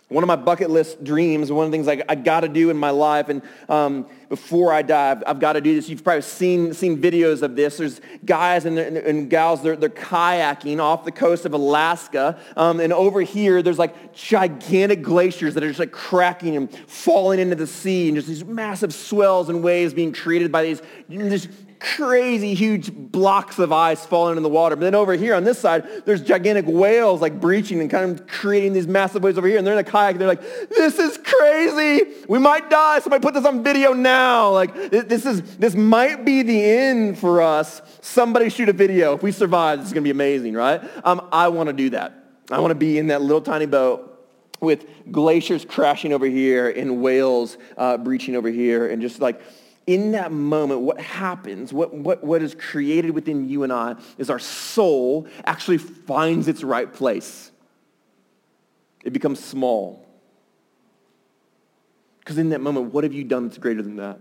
One 0.09 0.23
of 0.23 0.27
my 0.29 0.37
bucket 0.37 0.69
list 0.69 1.03
dreams, 1.03 1.51
one 1.51 1.65
of 1.65 1.71
the 1.71 1.77
things 1.77 1.89
I, 1.89 2.01
I 2.07 2.15
got 2.15 2.39
to 2.39 2.47
do 2.47 2.69
in 2.69 2.77
my 2.77 2.91
life, 2.91 3.27
and 3.27 3.41
um, 3.67 4.07
before 4.29 4.71
I 4.71 4.81
die, 4.81 5.11
I've, 5.11 5.23
I've 5.27 5.39
got 5.41 5.53
to 5.53 5.61
do 5.61 5.75
this. 5.75 5.89
You've 5.89 6.01
probably 6.01 6.21
seen, 6.21 6.73
seen 6.73 7.01
videos 7.01 7.41
of 7.41 7.57
this. 7.57 7.75
There's 7.75 7.99
guys 8.23 8.63
and, 8.63 8.79
and 8.79 9.29
gals, 9.29 9.61
they're, 9.61 9.75
they're 9.75 9.89
kayaking 9.89 10.79
off 10.79 11.03
the 11.03 11.11
coast 11.11 11.45
of 11.45 11.53
Alaska. 11.53 12.39
Um, 12.55 12.79
and 12.79 12.93
over 12.93 13.19
here, 13.19 13.61
there's 13.61 13.79
like 13.79 14.13
gigantic 14.13 15.01
glaciers 15.01 15.55
that 15.55 15.63
are 15.63 15.67
just 15.67 15.79
like 15.79 15.91
cracking 15.91 16.55
and 16.55 16.73
falling 16.87 17.41
into 17.41 17.57
the 17.57 17.67
sea, 17.67 18.07
and 18.07 18.15
just 18.15 18.29
these 18.29 18.45
massive 18.45 18.93
swells 18.93 19.49
and 19.49 19.61
waves 19.61 19.93
being 19.93 20.13
created 20.13 20.53
by 20.53 20.63
these 20.63 20.81
just 21.09 21.49
crazy 21.79 22.53
huge 22.53 22.91
blocks 22.93 23.59
of 23.59 23.71
ice 23.71 24.05
falling 24.05 24.37
in 24.37 24.43
the 24.43 24.49
water. 24.49 24.75
But 24.75 24.81
then 24.81 24.95
over 24.95 25.13
here 25.13 25.35
on 25.35 25.43
this 25.43 25.59
side, 25.59 26.05
there's 26.05 26.21
gigantic 26.21 26.65
whales 26.67 27.21
like 27.21 27.39
breaching 27.39 27.79
and 27.81 27.89
kind 27.89 28.11
of 28.11 28.27
creating 28.27 28.73
these 28.73 28.87
massive 28.87 29.23
waves 29.23 29.37
over 29.37 29.47
here. 29.47 29.57
And 29.57 29.65
they're 29.65 29.73
in 29.73 29.79
a 29.79 29.83
kayak. 29.83 30.17
They're 30.17 30.27
like, 30.27 30.41
this 30.69 30.99
is 30.99 31.17
crazy. 31.17 32.13
We 32.27 32.39
might 32.39 32.69
die. 32.69 32.99
Somebody 32.99 33.21
put 33.21 33.33
this 33.33 33.45
on 33.45 33.63
video 33.63 33.93
now. 33.93 34.51
Like 34.51 34.73
this 34.91 35.25
is, 35.25 35.41
this 35.57 35.75
might 35.75 36.25
be 36.25 36.43
the 36.43 36.63
end 36.63 37.17
for 37.17 37.41
us. 37.41 37.81
Somebody 38.01 38.49
shoot 38.49 38.69
a 38.69 38.73
video. 38.73 39.13
If 39.13 39.23
we 39.23 39.31
survive, 39.31 39.79
this 39.79 39.87
is 39.87 39.93
going 39.93 40.03
to 40.03 40.07
be 40.07 40.11
amazing, 40.11 40.53
right? 40.53 40.81
Um, 41.03 41.27
I 41.31 41.47
want 41.49 41.67
to 41.67 41.73
do 41.73 41.91
that. 41.91 42.13
I 42.51 42.59
want 42.59 42.71
to 42.71 42.75
be 42.75 42.97
in 42.97 43.07
that 43.07 43.21
little 43.21 43.41
tiny 43.41 43.65
boat 43.65 44.13
with 44.59 44.85
glaciers 45.11 45.65
crashing 45.65 46.13
over 46.13 46.25
here 46.25 46.69
and 46.69 47.01
whales 47.01 47.57
uh, 47.77 47.97
breaching 47.97 48.35
over 48.35 48.49
here 48.49 48.87
and 48.87 49.01
just 49.01 49.19
like 49.19 49.41
in 49.87 50.11
that 50.11 50.33
moment, 50.33 50.81
what 50.81 50.99
happens, 50.99 51.71
what, 51.71 51.93
what, 51.93 52.21
what 52.21 52.41
is 52.41 52.53
created 52.53 53.11
within 53.11 53.49
you 53.49 53.63
and 53.63 53.71
I 53.71 53.95
is 54.17 54.29
our 54.29 54.37
soul 54.37 55.27
actually 55.45 55.77
finds 55.77 56.49
its 56.49 56.61
right 56.61 56.91
place. 56.91 57.51
It 59.05 59.13
becomes 59.13 59.43
small. 59.43 60.05
Because 62.19 62.37
in 62.37 62.49
that 62.49 62.59
moment, 62.59 62.93
what 62.93 63.05
have 63.05 63.13
you 63.13 63.23
done 63.23 63.47
that's 63.47 63.57
greater 63.57 63.81
than 63.81 63.95
that? 63.95 64.19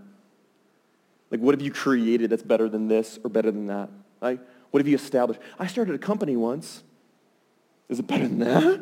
Like, 1.29 1.41
what 1.41 1.53
have 1.53 1.61
you 1.61 1.71
created 1.71 2.29
that's 2.29 2.43
better 2.43 2.69
than 2.69 2.87
this 2.87 3.19
or 3.21 3.29
better 3.29 3.51
than 3.51 3.67
that? 3.67 3.89
Like, 4.21 4.39
what 4.71 4.79
have 4.79 4.87
you 4.87 4.95
established? 4.95 5.41
I 5.59 5.67
started 5.67 5.93
a 5.93 5.97
company 5.99 6.37
once. 6.37 6.81
Is 7.89 7.99
it 7.99 8.07
better 8.07 8.25
than 8.25 8.39
that? 8.39 8.81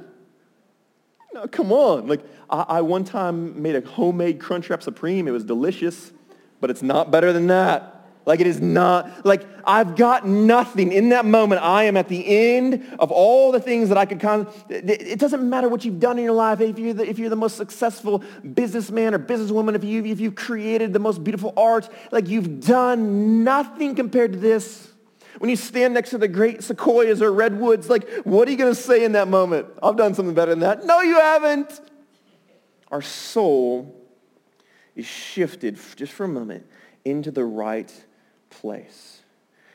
No, 1.34 1.48
come 1.48 1.71
on. 1.71 2.06
Like, 2.06 2.21
I, 2.48 2.65
I 2.67 2.82
one 2.82 3.04
time 3.04 3.60
made 3.60 3.76
a 3.76 3.82
homemade 3.82 4.38
Crunchwrap 4.38 4.84
Supreme. 4.84 5.28
It 5.28 5.32
was 5.32 5.43
delicious 5.43 6.12
but 6.59 6.69
it's 6.69 6.81
not 6.81 7.11
better 7.11 7.33
than 7.33 7.47
that. 7.47 7.95
Like 8.25 8.39
it 8.39 8.47
is 8.47 8.59
not, 8.59 9.25
like 9.25 9.45
I've 9.65 9.95
got 9.95 10.27
nothing. 10.27 10.91
In 10.91 11.09
that 11.09 11.25
moment, 11.25 11.61
I 11.61 11.83
am 11.83 11.95
at 11.95 12.07
the 12.07 12.25
end 12.25 12.83
of 12.97 13.11
all 13.11 13.51
the 13.51 13.59
things 13.59 13.89
that 13.89 13.97
I 13.97 14.05
could 14.05 14.23
of, 14.25 14.65
it 14.69 15.19
doesn't 15.19 15.47
matter 15.47 15.69
what 15.69 15.85
you've 15.85 15.99
done 15.99 16.17
in 16.17 16.23
your 16.23 16.33
life. 16.33 16.59
If 16.59 16.79
you're 16.79 16.93
the, 16.95 17.07
if 17.07 17.19
you're 17.19 17.29
the 17.29 17.35
most 17.35 17.55
successful 17.55 18.23
businessman 18.53 19.13
or 19.13 19.19
businesswoman, 19.19 19.75
if, 19.75 19.83
you, 19.83 20.03
if 20.05 20.19
you've 20.19 20.35
created 20.35 20.91
the 20.91 20.99
most 20.99 21.23
beautiful 21.23 21.53
art, 21.55 21.87
like 22.11 22.27
you've 22.27 22.65
done 22.65 23.43
nothing 23.43 23.93
compared 23.93 24.33
to 24.33 24.39
this. 24.39 24.91
When 25.37 25.49
you 25.49 25.57
stand 25.57 25.93
next 25.93 26.11
to 26.11 26.17
the 26.17 26.29
great 26.29 26.63
sequoias 26.63 27.21
or 27.21 27.31
redwoods, 27.31 27.89
like 27.89 28.09
what 28.23 28.47
are 28.47 28.51
you 28.51 28.57
going 28.57 28.73
to 28.73 28.81
say 28.81 29.03
in 29.03 29.11
that 29.11 29.27
moment? 29.27 29.67
I've 29.83 29.97
done 29.97 30.15
something 30.15 30.33
better 30.33 30.51
than 30.51 30.61
that. 30.61 30.85
No, 30.85 31.01
you 31.01 31.15
haven't. 31.19 31.79
Our 32.89 33.01
soul 33.01 34.04
is 34.95 35.05
shifted 35.05 35.77
just 35.95 36.13
for 36.13 36.23
a 36.23 36.27
moment 36.27 36.65
into 37.03 37.31
the 37.31 37.43
right 37.43 37.91
place. 38.49 39.21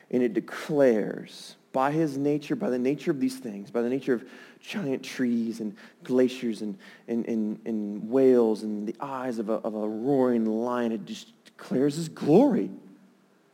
And 0.09 0.21
it 0.21 0.33
declares 0.33 1.55
by 1.71 1.91
his 1.91 2.17
nature, 2.17 2.55
by 2.55 2.69
the 2.69 2.79
nature 2.79 3.11
of 3.11 3.19
these 3.19 3.37
things, 3.37 3.71
by 3.71 3.81
the 3.81 3.89
nature 3.89 4.13
of 4.13 4.25
giant 4.59 5.03
trees 5.03 5.59
and 5.59 5.75
glaciers 6.03 6.61
and, 6.61 6.77
and, 7.07 7.25
and, 7.27 7.59
and 7.65 8.09
whales 8.09 8.63
and 8.63 8.87
the 8.87 8.95
eyes 8.99 9.39
of 9.39 9.49
a, 9.49 9.53
of 9.53 9.73
a 9.73 9.87
roaring 9.87 10.45
lion, 10.45 10.91
it 10.91 11.05
just 11.05 11.31
declares 11.45 11.95
his 11.95 12.09
glory. 12.09 12.69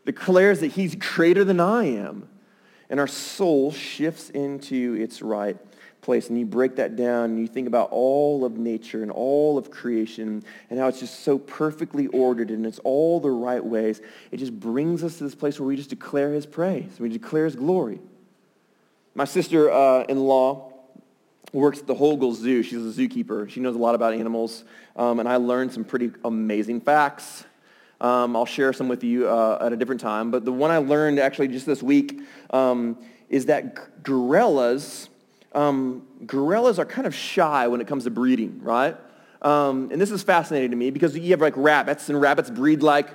Declares 0.06 0.62
that 0.62 0.71
he's 0.71 0.95
greater 0.95 1.43
than 1.43 1.60
I 1.60 1.86
am. 1.86 2.27
And 2.89 2.99
our 2.99 3.08
soul 3.08 3.71
shifts 3.71 4.30
into 4.30 4.95
its 4.95 5.21
right 5.21 5.58
place 6.01 6.29
and 6.29 6.39
you 6.39 6.45
break 6.45 6.75
that 6.77 6.95
down 6.95 7.31
and 7.31 7.39
you 7.39 7.47
think 7.47 7.67
about 7.67 7.89
all 7.91 8.45
of 8.45 8.57
nature 8.57 9.03
and 9.03 9.12
all 9.12 9.57
of 9.57 9.69
creation 9.69 10.43
and 10.69 10.79
how 10.79 10.88
it's 10.88 10.99
just 10.99 11.21
so 11.21 11.38
perfectly 11.38 12.07
ordered 12.07 12.49
and 12.49 12.65
it's 12.65 12.79
all 12.79 13.19
the 13.19 13.29
right 13.29 13.63
ways, 13.63 14.01
it 14.31 14.38
just 14.38 14.57
brings 14.57 15.03
us 15.03 15.17
to 15.17 15.23
this 15.23 15.36
place 15.36 15.60
where 15.60 15.67
we 15.67 15.75
just 15.75 15.89
declare 15.89 16.33
his 16.33 16.45
praise. 16.45 16.99
We 16.99 17.10
declare 17.10 17.45
his 17.45 17.55
glory. 17.55 17.99
My 19.15 19.25
sister-in-law 19.25 20.73
works 21.53 21.79
at 21.79 21.88
the 21.88 21.95
Hogle 21.95 22.33
Zoo. 22.33 22.62
She's 22.62 22.86
a 22.86 23.01
zookeeper. 23.01 23.49
She 23.49 23.60
knows 23.60 23.75
a 23.75 23.79
lot 23.79 23.95
about 23.95 24.13
animals. 24.13 24.63
Um, 24.95 25.19
and 25.19 25.27
I 25.27 25.38
learned 25.38 25.73
some 25.73 25.83
pretty 25.83 26.12
amazing 26.23 26.81
facts. 26.81 27.45
Um, 27.99 28.36
I'll 28.36 28.45
share 28.45 28.73
some 28.73 28.88
with 28.88 29.03
you 29.03 29.27
uh, 29.27 29.60
at 29.62 29.73
a 29.73 29.75
different 29.75 30.01
time. 30.01 30.29
But 30.29 30.45
the 30.45 30.51
one 30.51 30.69
I 30.69 30.77
learned 30.77 31.19
actually 31.19 31.47
just 31.47 31.65
this 31.65 31.81
week 31.81 32.21
um, 32.51 32.97
is 33.29 33.47
that 33.47 34.03
gorillas, 34.03 35.10
um, 35.53 36.05
gorillas 36.25 36.79
are 36.79 36.86
kind 36.86 37.07
of 37.07 37.15
shy 37.15 37.67
when 37.67 37.81
it 37.81 37.88
comes 37.88 38.03
to 38.05 38.10
breeding, 38.10 38.62
right? 38.62 38.95
Um, 39.41 39.89
and 39.91 40.01
this 40.01 40.12
is 40.12 40.23
fascinating 40.23 40.71
to 40.71 40.77
me 40.77 40.89
because 40.89 41.17
you 41.17 41.31
have 41.31 41.41
like 41.41 41.55
rabbits, 41.55 42.10
and 42.10 42.19
rabbits 42.19 42.49
breed 42.49 42.83
like 42.83 43.10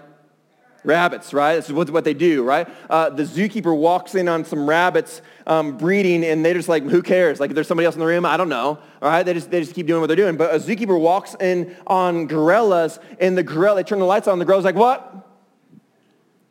rabbits, 0.84 1.32
right? 1.32 1.56
This 1.56 1.68
is 1.68 1.72
what, 1.72 2.04
they 2.04 2.14
do, 2.14 2.42
right? 2.42 2.68
Uh, 2.90 3.10
the 3.10 3.22
zookeeper 3.22 3.76
walks 3.76 4.14
in 4.14 4.28
on 4.28 4.44
some 4.44 4.68
rabbits 4.68 5.22
um, 5.46 5.76
breeding, 5.76 6.24
and 6.24 6.44
they're 6.44 6.54
just 6.54 6.68
like, 6.68 6.82
who 6.84 7.02
cares? 7.02 7.40
Like, 7.40 7.50
if 7.50 7.54
there's 7.54 7.68
somebody 7.68 7.86
else 7.86 7.94
in 7.94 8.00
the 8.00 8.06
room, 8.06 8.24
I 8.24 8.36
don't 8.36 8.48
know, 8.48 8.78
all 9.00 9.08
right? 9.08 9.22
They 9.22 9.34
just, 9.34 9.50
they 9.50 9.60
just 9.60 9.74
keep 9.74 9.86
doing 9.86 10.00
what 10.00 10.08
they're 10.08 10.16
doing. 10.16 10.36
But 10.36 10.54
a 10.54 10.58
zookeeper 10.58 10.98
walks 10.98 11.36
in 11.40 11.76
on 11.86 12.26
gorillas, 12.26 12.98
and 13.20 13.36
the 13.36 13.42
gorilla, 13.42 13.76
they 13.76 13.84
turn 13.84 13.98
the 13.98 14.04
lights 14.04 14.28
on, 14.28 14.38
the 14.38 14.44
gorilla's 14.44 14.64
like, 14.64 14.74
what? 14.74 15.28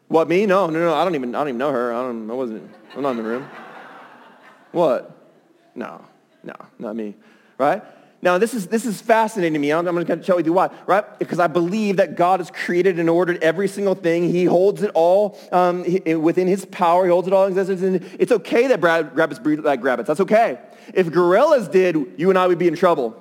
What, 0.08 0.28
me? 0.28 0.46
No, 0.46 0.68
no, 0.68 0.80
no, 0.80 0.94
I 0.94 1.04
don't 1.04 1.16
even, 1.16 1.36
I 1.36 1.40
don't 1.40 1.50
even 1.50 1.58
know 1.58 1.72
her. 1.72 1.94
I 1.94 2.02
don't, 2.02 2.30
I 2.30 2.34
wasn't, 2.34 2.70
I'm 2.96 3.02
not 3.02 3.12
in 3.12 3.18
the 3.18 3.24
room. 3.24 3.50
what? 4.72 5.21
No, 5.76 6.06
no, 6.44 6.56
not 6.80 6.96
me, 6.96 7.16
right? 7.58 7.84
Now, 8.24 8.38
this 8.38 8.54
is, 8.54 8.68
this 8.68 8.86
is 8.86 9.02
fascinating 9.02 9.54
to 9.54 9.60
me. 9.60 9.72
I'm, 9.72 9.88
I'm 9.88 9.96
going 9.96 10.06
to 10.06 10.18
tell 10.18 10.40
you 10.40 10.54
why, 10.54 10.70
right? 10.86 11.18
Because 11.18 11.40
I 11.40 11.48
believe 11.48 11.98
that 11.98 12.16
God 12.16 12.40
has 12.40 12.52
created 12.52 13.00
and 13.00 13.10
ordered 13.10 13.42
every 13.42 13.68
single 13.68 13.96
thing. 13.96 14.30
He 14.30 14.46
holds 14.46 14.84
it 14.84 14.92
all 14.94 15.40
um, 15.52 15.84
within 16.22 16.48
his 16.48 16.64
power. 16.66 17.06
He 17.06 17.10
holds 17.10 17.28
it 17.28 17.34
all 17.34 17.46
in 17.46 17.52
existence. 17.52 17.82
And 17.82 18.18
it's 18.20 18.32
okay 18.32 18.68
that 18.68 18.82
rabbits 18.82 19.40
breed 19.40 19.60
like 19.60 19.84
rabbits. 19.84 20.08
That's 20.08 20.20
okay. 20.20 20.60
If 20.94 21.12
gorillas 21.12 21.68
did, 21.68 21.96
you 22.18 22.30
and 22.30 22.38
I 22.38 22.46
would 22.46 22.60
be 22.60 22.68
in 22.68 22.76
trouble, 22.76 23.20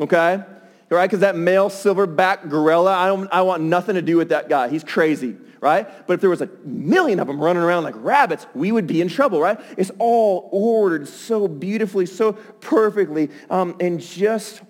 okay? 0.00 0.42
Right? 0.88 1.06
Because 1.06 1.20
that 1.20 1.36
male 1.36 1.70
silverback 1.70 2.50
gorilla, 2.50 2.94
I, 2.94 3.06
don't, 3.06 3.32
I 3.32 3.42
want 3.42 3.62
nothing 3.62 3.94
to 3.94 4.02
do 4.02 4.16
with 4.16 4.30
that 4.30 4.48
guy. 4.48 4.68
He's 4.68 4.82
crazy 4.82 5.36
right? 5.62 6.06
But 6.08 6.14
if 6.14 6.20
there 6.20 6.28
was 6.28 6.42
a 6.42 6.50
million 6.64 7.20
of 7.20 7.28
them 7.28 7.40
running 7.40 7.62
around 7.62 7.84
like 7.84 7.94
rabbits, 7.96 8.48
we 8.52 8.72
would 8.72 8.88
be 8.88 9.00
in 9.00 9.06
trouble, 9.06 9.40
right? 9.40 9.58
It's 9.78 9.92
all 10.00 10.48
ordered 10.50 11.06
so 11.06 11.46
beautifully, 11.46 12.04
so 12.04 12.32
perfectly, 12.32 13.30
um, 13.48 13.76
and 13.78 14.00
just 14.00 14.60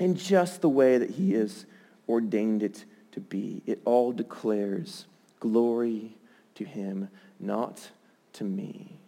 in 0.00 0.16
just 0.16 0.62
the 0.62 0.70
way 0.70 0.96
that 0.96 1.10
he 1.10 1.34
has 1.34 1.66
ordained 2.08 2.62
it 2.62 2.86
to 3.12 3.20
be. 3.20 3.62
It 3.66 3.82
all 3.84 4.10
declares 4.10 5.04
glory 5.38 6.16
to 6.54 6.64
him, 6.64 7.10
not 7.38 7.90
to 8.32 8.44
me. 8.44 8.98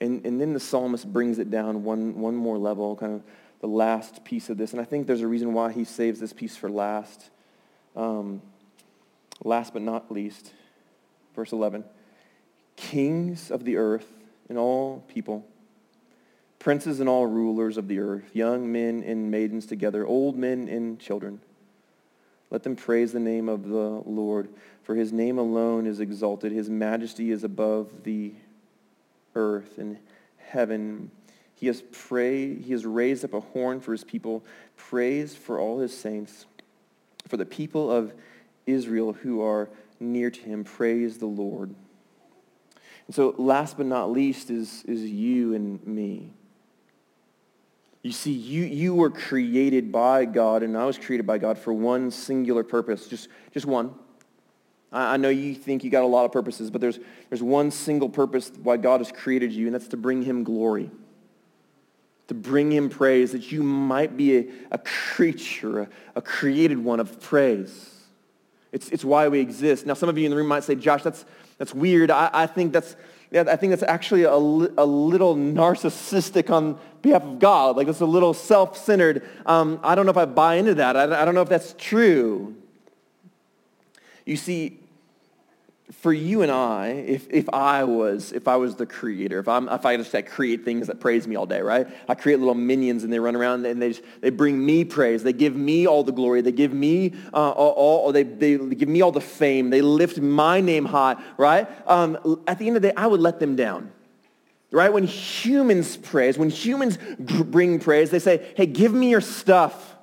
And, 0.00 0.24
and 0.24 0.40
then 0.40 0.52
the 0.52 0.60
psalmist 0.60 1.12
brings 1.12 1.40
it 1.40 1.50
down 1.50 1.82
one, 1.82 2.20
one 2.20 2.36
more 2.36 2.58
level, 2.58 2.94
kind 2.94 3.14
of 3.14 3.22
the 3.60 3.66
last 3.66 4.24
piece 4.24 4.50
of 4.50 4.56
this. 4.56 4.70
And 4.70 4.80
I 4.80 4.84
think 4.84 5.08
there's 5.08 5.22
a 5.22 5.26
reason 5.26 5.52
why 5.52 5.72
he 5.72 5.82
saves 5.82 6.20
this 6.20 6.32
piece 6.32 6.56
for 6.56 6.70
last. 6.70 7.30
Um, 7.96 8.40
Last 9.42 9.72
but 9.72 9.82
not 9.82 10.12
least, 10.12 10.52
verse 11.34 11.52
11. 11.52 11.84
Kings 12.76 13.50
of 13.50 13.64
the 13.64 13.76
earth 13.76 14.06
and 14.48 14.58
all 14.58 15.04
people, 15.08 15.46
princes 16.58 17.00
and 17.00 17.08
all 17.08 17.26
rulers 17.26 17.76
of 17.76 17.88
the 17.88 17.98
earth, 17.98 18.24
young 18.32 18.70
men 18.70 19.02
and 19.02 19.30
maidens 19.30 19.66
together, 19.66 20.06
old 20.06 20.36
men 20.36 20.68
and 20.68 20.98
children. 20.98 21.40
Let 22.50 22.62
them 22.62 22.76
praise 22.76 23.12
the 23.12 23.20
name 23.20 23.48
of 23.48 23.68
the 23.68 24.02
Lord, 24.06 24.48
for 24.82 24.94
his 24.94 25.12
name 25.12 25.38
alone 25.38 25.86
is 25.86 26.00
exalted. 26.00 26.52
His 26.52 26.70
majesty 26.70 27.30
is 27.30 27.42
above 27.42 28.04
the 28.04 28.32
earth 29.34 29.78
and 29.78 29.98
heaven. 30.36 31.10
He 31.56 31.66
has, 31.66 31.82
pray, 31.90 32.54
he 32.54 32.72
has 32.72 32.84
raised 32.84 33.24
up 33.24 33.34
a 33.34 33.40
horn 33.40 33.80
for 33.80 33.92
his 33.92 34.04
people, 34.04 34.44
praise 34.76 35.34
for 35.34 35.58
all 35.58 35.78
his 35.80 35.96
saints, 35.96 36.46
for 37.26 37.36
the 37.36 37.46
people 37.46 37.90
of 37.90 38.12
Israel 38.66 39.12
who 39.12 39.42
are 39.42 39.68
near 40.00 40.30
to 40.30 40.40
him. 40.40 40.64
Praise 40.64 41.18
the 41.18 41.26
Lord. 41.26 41.74
And 43.06 43.14
so 43.14 43.34
last 43.38 43.76
but 43.76 43.86
not 43.86 44.10
least 44.10 44.50
is, 44.50 44.82
is 44.84 45.02
you 45.02 45.54
and 45.54 45.84
me. 45.86 46.30
You 48.02 48.12
see, 48.12 48.32
you, 48.32 48.64
you 48.64 48.94
were 48.94 49.10
created 49.10 49.90
by 49.90 50.26
God, 50.26 50.62
and 50.62 50.76
I 50.76 50.84
was 50.84 50.98
created 50.98 51.26
by 51.26 51.38
God 51.38 51.58
for 51.58 51.72
one 51.72 52.10
singular 52.10 52.62
purpose, 52.62 53.06
just, 53.06 53.28
just 53.52 53.64
one. 53.64 53.94
I, 54.92 55.14
I 55.14 55.16
know 55.16 55.30
you 55.30 55.54
think 55.54 55.84
you 55.84 55.90
got 55.90 56.02
a 56.02 56.06
lot 56.06 56.26
of 56.26 56.32
purposes, 56.32 56.70
but 56.70 56.82
there's, 56.82 56.98
there's 57.30 57.42
one 57.42 57.70
single 57.70 58.10
purpose 58.10 58.52
why 58.62 58.76
God 58.76 59.00
has 59.00 59.10
created 59.10 59.52
you, 59.52 59.66
and 59.66 59.74
that's 59.74 59.88
to 59.88 59.96
bring 59.96 60.22
him 60.22 60.44
glory 60.44 60.90
to 62.28 62.34
bring 62.34 62.72
him 62.72 62.88
praise, 62.88 63.32
that 63.32 63.52
you 63.52 63.62
might 63.62 64.16
be 64.16 64.38
a, 64.38 64.46
a 64.72 64.78
creature, 64.78 65.80
a, 65.80 65.88
a 66.16 66.22
created 66.22 66.78
one 66.78 67.00
of 67.00 67.20
praise. 67.20 67.93
It's, 68.74 68.88
it's 68.88 69.04
why 69.04 69.28
we 69.28 69.38
exist. 69.38 69.86
Now, 69.86 69.94
some 69.94 70.08
of 70.08 70.18
you 70.18 70.24
in 70.24 70.32
the 70.32 70.36
room 70.36 70.48
might 70.48 70.64
say, 70.64 70.74
Josh, 70.74 71.04
that's, 71.04 71.24
that's 71.58 71.72
weird. 71.72 72.10
I, 72.10 72.28
I 72.32 72.46
think 72.48 72.72
that's, 72.72 72.96
yeah, 73.30 73.44
I 73.46 73.54
think 73.54 73.70
that's 73.70 73.84
actually 73.84 74.24
a, 74.24 74.36
li- 74.36 74.74
a 74.76 74.84
little 74.84 75.36
narcissistic 75.36 76.50
on 76.50 76.76
behalf 77.00 77.22
of 77.22 77.38
God. 77.38 77.76
Like, 77.76 77.86
it's 77.86 78.00
a 78.00 78.04
little 78.04 78.34
self-centered. 78.34 79.22
Um, 79.46 79.78
I 79.84 79.94
don't 79.94 80.06
know 80.06 80.10
if 80.10 80.16
I 80.16 80.24
buy 80.24 80.56
into 80.56 80.74
that. 80.74 80.96
I, 80.96 81.22
I 81.22 81.24
don't 81.24 81.36
know 81.36 81.42
if 81.42 81.48
that's 81.48 81.76
true. 81.78 82.56
You 84.26 84.36
see, 84.36 84.80
for 86.04 86.12
you 86.12 86.42
and 86.42 86.52
I, 86.52 86.88
if, 86.88 87.26
if 87.30 87.48
I 87.48 87.84
was 87.84 88.30
if 88.32 88.46
I 88.46 88.56
was 88.56 88.76
the 88.76 88.84
creator, 88.84 89.38
if 89.38 89.48
I'm 89.48 89.70
if 89.70 89.86
I 89.86 89.96
just 89.96 90.12
like, 90.12 90.28
create 90.28 90.62
things 90.62 90.88
that 90.88 91.00
praise 91.00 91.26
me 91.26 91.34
all 91.34 91.46
day, 91.46 91.62
right? 91.62 91.86
I 92.06 92.14
create 92.14 92.40
little 92.40 92.54
minions 92.54 93.04
and 93.04 93.10
they 93.10 93.18
run 93.18 93.34
around 93.34 93.64
and 93.64 93.80
they 93.80 93.88
just, 93.88 94.02
they 94.20 94.28
bring 94.28 94.62
me 94.66 94.84
praise. 94.84 95.22
They 95.22 95.32
give 95.32 95.56
me 95.56 95.86
all 95.86 96.04
the 96.04 96.12
glory. 96.12 96.42
They 96.42 96.52
give 96.52 96.74
me 96.74 97.14
uh, 97.32 97.52
all, 97.52 97.72
all 97.72 98.12
they, 98.12 98.22
they 98.22 98.58
give 98.58 98.90
me 98.90 99.00
all 99.00 99.12
the 99.12 99.22
fame. 99.22 99.70
They 99.70 99.80
lift 99.80 100.20
my 100.20 100.60
name 100.60 100.84
high, 100.84 101.16
right? 101.38 101.66
Um, 101.88 102.42
at 102.46 102.58
the 102.58 102.66
end 102.66 102.76
of 102.76 102.82
the 102.82 102.88
day, 102.88 102.94
I 102.94 103.06
would 103.06 103.20
let 103.20 103.40
them 103.40 103.56
down. 103.56 103.90
Right? 104.70 104.92
When 104.92 105.04
humans 105.04 105.96
praise, 105.96 106.36
when 106.36 106.50
humans 106.50 106.98
bring 107.18 107.80
praise, 107.80 108.10
they 108.10 108.18
say, 108.18 108.52
hey, 108.58 108.66
give 108.66 108.92
me 108.92 109.08
your 109.08 109.22
stuff. 109.22 109.93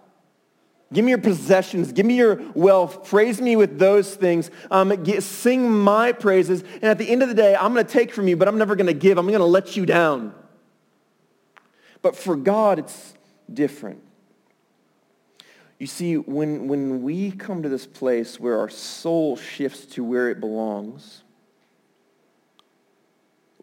Give 0.93 1.05
me 1.05 1.11
your 1.11 1.19
possessions. 1.19 1.93
Give 1.93 2.05
me 2.05 2.17
your 2.17 2.41
wealth. 2.53 3.07
Praise 3.07 3.39
me 3.39 3.55
with 3.55 3.79
those 3.79 4.13
things. 4.13 4.51
Um, 4.69 4.89
get, 5.03 5.23
sing 5.23 5.71
my 5.71 6.11
praises. 6.11 6.63
And 6.75 6.85
at 6.85 6.97
the 6.97 7.09
end 7.09 7.23
of 7.23 7.29
the 7.29 7.35
day, 7.35 7.55
I'm 7.55 7.73
going 7.73 7.85
to 7.85 7.91
take 7.91 8.13
from 8.13 8.27
you, 8.27 8.35
but 8.35 8.47
I'm 8.47 8.57
never 8.57 8.75
going 8.75 8.87
to 8.87 8.93
give. 8.93 9.17
I'm 9.17 9.27
going 9.27 9.39
to 9.39 9.45
let 9.45 9.77
you 9.77 9.85
down. 9.85 10.33
But 12.01 12.15
for 12.15 12.35
God, 12.35 12.79
it's 12.79 13.13
different. 13.51 14.01
You 15.79 15.87
see, 15.87 16.17
when, 16.17 16.67
when 16.67 17.01
we 17.01 17.31
come 17.31 17.63
to 17.63 17.69
this 17.69 17.87
place 17.87 18.39
where 18.39 18.59
our 18.59 18.69
soul 18.69 19.37
shifts 19.37 19.85
to 19.95 20.03
where 20.03 20.29
it 20.29 20.39
belongs, 20.39 21.23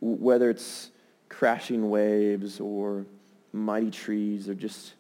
whether 0.00 0.48
it's 0.50 0.90
crashing 1.28 1.90
waves 1.90 2.58
or 2.58 3.04
mighty 3.52 3.90
trees 3.90 4.48
or 4.48 4.54
just 4.54 4.94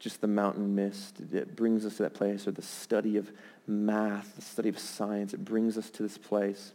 just 0.00 0.20
the 0.20 0.26
mountain 0.26 0.74
mist. 0.74 1.20
It 1.32 1.54
brings 1.54 1.86
us 1.86 1.98
to 1.98 2.02
that 2.04 2.14
place, 2.14 2.48
or 2.48 2.50
the 2.50 2.62
study 2.62 3.16
of 3.16 3.30
math, 3.66 4.34
the 4.34 4.42
study 4.42 4.68
of 4.68 4.78
science. 4.78 5.32
It 5.32 5.44
brings 5.44 5.78
us 5.78 5.90
to 5.90 6.02
this 6.02 6.18
place 6.18 6.72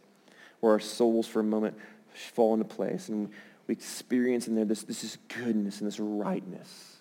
where 0.61 0.71
our 0.71 0.79
souls 0.79 1.27
for 1.27 1.41
a 1.41 1.43
moment 1.43 1.75
fall 2.13 2.53
into 2.53 2.65
place 2.65 3.09
and 3.09 3.29
we 3.67 3.73
experience 3.73 4.47
in 4.47 4.55
there 4.55 4.65
this, 4.65 4.83
this 4.83 5.03
is 5.03 5.17
goodness 5.27 5.81
and 5.81 5.88
this 5.88 5.99
rightness. 5.99 6.97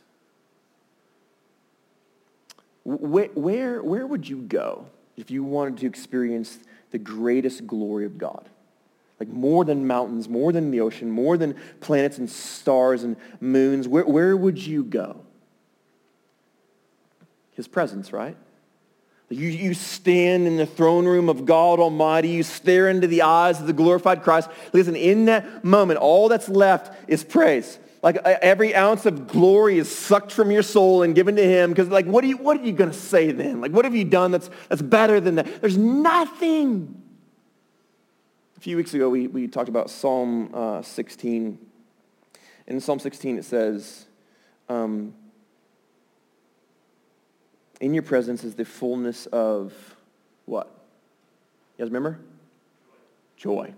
Where, 2.85 3.29
where, 3.29 3.83
where 3.83 4.07
would 4.07 4.29
you 4.29 4.39
go 4.39 4.87
if 5.17 5.31
you 5.31 5.45
wanted 5.45 5.79
to 5.79 5.87
experience 5.87 6.59
the 6.91 6.99
greatest 6.99 7.67
glory 7.67 8.07
of 8.07 8.19
God? 8.19 8.49
Like 9.21 9.29
more 9.29 9.65
than 9.65 9.87
mountains, 9.87 10.29
more 10.29 10.53
than 10.53 10.71
the 10.71 10.81
ocean, 10.81 11.11
more 11.11 11.37
than 11.37 11.55
planets 11.81 12.19
and 12.19 12.29
stars 12.29 13.05
and 13.05 13.17
moons. 13.41 13.87
Where, 13.87 14.05
where 14.05 14.37
would 14.37 14.59
you 14.59 14.85
go? 14.85 15.24
His 17.55 17.69
presence, 17.69 18.13
right? 18.13 18.37
You, 19.31 19.49
you 19.49 19.75
stand 19.75 20.47
in 20.47 20.57
the 20.57 20.67
throne 20.67 21.07
room 21.07 21.29
of 21.29 21.47
God 21.47 21.81
Almighty. 21.81 22.29
You 22.29 22.43
stare 22.43 22.89
into 22.89 23.07
the 23.07 23.23
eyes 23.23 23.61
of 23.61 23.67
the 23.67 23.73
glorified 23.73 24.23
Christ. 24.23 24.51
Listen, 24.73 24.95
in 24.95 25.25
that 25.27 25.65
moment, 25.65 25.99
all 25.99 26.29
that's 26.29 26.49
left 26.49 26.93
is 27.09 27.25
praise. 27.25 27.79
Like 28.03 28.17
every 28.19 28.75
ounce 28.75 29.07
of 29.07 29.27
glory 29.27 29.79
is 29.79 29.95
sucked 29.95 30.31
from 30.31 30.51
your 30.51 30.63
soul 30.63 31.03
and 31.03 31.15
given 31.15 31.37
to 31.37 31.43
him. 31.43 31.71
Because 31.71 31.89
like, 31.89 32.05
what 32.05 32.23
are 32.23 32.27
you, 32.27 32.37
what 32.37 32.61
are 32.61 32.65
you 32.65 32.73
going 32.73 32.91
to 32.91 32.97
say 32.97 33.33
then? 33.33 33.63
Like, 33.63 33.73
what 33.73 33.87
have 33.87 33.95
you 33.95 34.05
done 34.05 34.31
that's, 34.31 34.51
that's 34.69 34.83
better 34.83 35.21
than 35.21 35.37
that? 35.37 35.63
There's 35.63 35.79
nothing. 35.79 37.03
A 38.59 38.61
few 38.61 38.77
weeks 38.77 38.93
ago, 38.93 39.09
we, 39.09 39.27
we 39.27 39.49
talked 39.49 39.71
about 39.71 39.89
Psalm 39.89 40.51
uh, 40.55 40.83
16. 40.83 41.59
In 42.67 42.81
Psalm 42.81 42.99
16, 42.99 43.39
it 43.39 43.45
says, 43.47 44.07
um, 44.69 45.15
in 47.81 47.95
your 47.95 48.03
presence 48.03 48.45
is 48.45 48.55
the 48.55 48.65
fullness 48.65 49.27
of 49.27 49.73
what? 50.47 50.67
You 51.77 51.85
guys 51.85 51.91
remember? 51.91 52.21
Joy. 53.37 53.75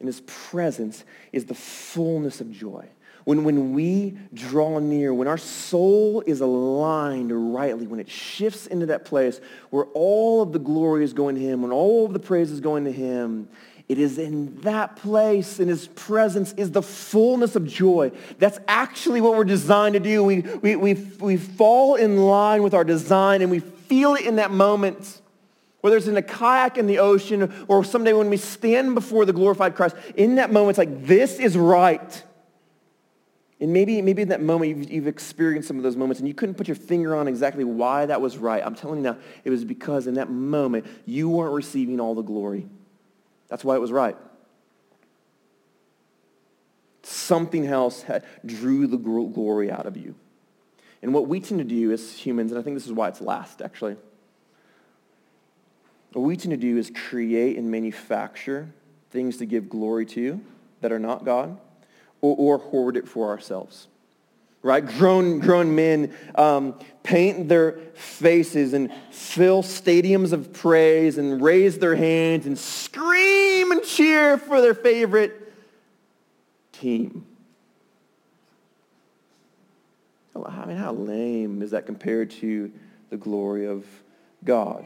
in 0.00 0.06
his 0.06 0.22
presence 0.22 1.04
is 1.32 1.44
the 1.44 1.54
fullness 1.54 2.40
of 2.40 2.50
joy. 2.50 2.88
When, 3.24 3.44
when 3.44 3.74
we 3.74 4.16
draw 4.32 4.78
near, 4.78 5.12
when 5.12 5.28
our 5.28 5.36
soul 5.36 6.22
is 6.26 6.40
aligned 6.40 7.54
rightly, 7.54 7.86
when 7.86 8.00
it 8.00 8.08
shifts 8.08 8.66
into 8.66 8.86
that 8.86 9.04
place 9.04 9.40
where 9.68 9.84
all 9.92 10.40
of 10.40 10.52
the 10.52 10.58
glory 10.58 11.04
is 11.04 11.12
going 11.12 11.34
to 11.34 11.40
him, 11.40 11.60
when 11.62 11.70
all 11.70 12.06
of 12.06 12.14
the 12.14 12.18
praise 12.18 12.50
is 12.50 12.60
going 12.60 12.84
to 12.84 12.92
him, 12.92 13.48
it 13.90 13.98
is 13.98 14.18
in 14.18 14.54
that 14.60 14.94
place, 14.94 15.58
in 15.58 15.66
his 15.66 15.88
presence, 15.88 16.52
is 16.52 16.70
the 16.70 16.80
fullness 16.80 17.56
of 17.56 17.66
joy. 17.66 18.12
That's 18.38 18.60
actually 18.68 19.20
what 19.20 19.36
we're 19.36 19.42
designed 19.42 19.94
to 19.94 20.00
do. 20.00 20.22
We, 20.22 20.42
we, 20.42 20.76
we, 20.76 20.94
we 20.94 21.36
fall 21.36 21.96
in 21.96 22.16
line 22.18 22.62
with 22.62 22.72
our 22.72 22.84
design 22.84 23.42
and 23.42 23.50
we 23.50 23.58
feel 23.58 24.14
it 24.14 24.26
in 24.26 24.36
that 24.36 24.52
moment. 24.52 25.20
Whether 25.80 25.96
it's 25.96 26.06
in 26.06 26.16
a 26.16 26.22
kayak 26.22 26.78
in 26.78 26.86
the 26.86 27.00
ocean 27.00 27.52
or 27.66 27.82
someday 27.82 28.12
when 28.12 28.30
we 28.30 28.36
stand 28.36 28.94
before 28.94 29.24
the 29.24 29.32
glorified 29.32 29.74
Christ, 29.74 29.96
in 30.14 30.36
that 30.36 30.52
moment, 30.52 30.78
it's 30.78 30.78
like, 30.78 31.06
this 31.06 31.40
is 31.40 31.56
right. 31.56 32.22
And 33.58 33.72
maybe, 33.72 34.00
maybe 34.02 34.22
in 34.22 34.28
that 34.28 34.40
moment 34.40 34.68
you've, 34.68 34.88
you've, 34.92 35.06
experienced 35.08 35.66
some 35.66 35.78
of 35.78 35.82
those 35.82 35.96
moments 35.96 36.20
and 36.20 36.28
you 36.28 36.34
couldn't 36.34 36.54
put 36.54 36.68
your 36.68 36.76
finger 36.76 37.16
on 37.16 37.26
exactly 37.26 37.64
why 37.64 38.06
that 38.06 38.20
was 38.20 38.38
right. 38.38 38.62
I'm 38.64 38.76
telling 38.76 38.98
you 38.98 39.02
now, 39.02 39.16
it 39.42 39.50
was 39.50 39.64
because 39.64 40.06
in 40.06 40.14
that 40.14 40.30
moment 40.30 40.86
you 41.06 41.28
weren't 41.28 41.54
receiving 41.54 41.98
all 41.98 42.14
the 42.14 42.22
glory. 42.22 42.68
That's 43.50 43.64
why 43.64 43.74
it 43.74 43.80
was 43.80 43.92
right. 43.92 44.16
Something 47.02 47.66
else 47.66 48.04
drew 48.46 48.86
the 48.86 48.96
glory 48.96 49.70
out 49.70 49.86
of 49.86 49.96
you. 49.96 50.14
And 51.02 51.12
what 51.12 51.26
we 51.26 51.40
tend 51.40 51.58
to 51.58 51.64
do 51.64 51.92
as 51.92 52.12
humans, 52.16 52.52
and 52.52 52.60
I 52.60 52.62
think 52.62 52.76
this 52.76 52.86
is 52.86 52.92
why 52.92 53.08
it's 53.08 53.20
last 53.20 53.60
actually, 53.60 53.96
what 56.12 56.22
we 56.22 56.36
tend 56.36 56.52
to 56.52 56.56
do 56.56 56.76
is 56.78 56.90
create 56.94 57.56
and 57.56 57.70
manufacture 57.70 58.68
things 59.10 59.36
to 59.38 59.46
give 59.46 59.68
glory 59.68 60.06
to 60.06 60.40
that 60.80 60.92
are 60.92 60.98
not 60.98 61.24
God 61.24 61.58
or, 62.20 62.36
or 62.36 62.58
hoard 62.58 62.96
it 62.96 63.08
for 63.08 63.28
ourselves 63.28 63.88
right? 64.62 64.84
Grown, 64.84 65.38
grown 65.38 65.74
men 65.74 66.14
um, 66.34 66.74
paint 67.02 67.48
their 67.48 67.72
faces 67.94 68.72
and 68.72 68.92
fill 69.10 69.62
stadiums 69.62 70.32
of 70.32 70.52
praise 70.52 71.18
and 71.18 71.42
raise 71.42 71.78
their 71.78 71.96
hands 71.96 72.46
and 72.46 72.58
scream 72.58 73.39
and 73.70 73.82
cheer 73.82 74.38
for 74.38 74.60
their 74.60 74.74
favorite 74.74 75.52
team. 76.72 77.26
I 80.34 80.66
mean, 80.66 80.76
how 80.76 80.92
lame 80.92 81.62
is 81.62 81.72
that 81.72 81.86
compared 81.86 82.30
to 82.32 82.70
the 83.10 83.16
glory 83.16 83.66
of 83.66 83.84
God? 84.44 84.84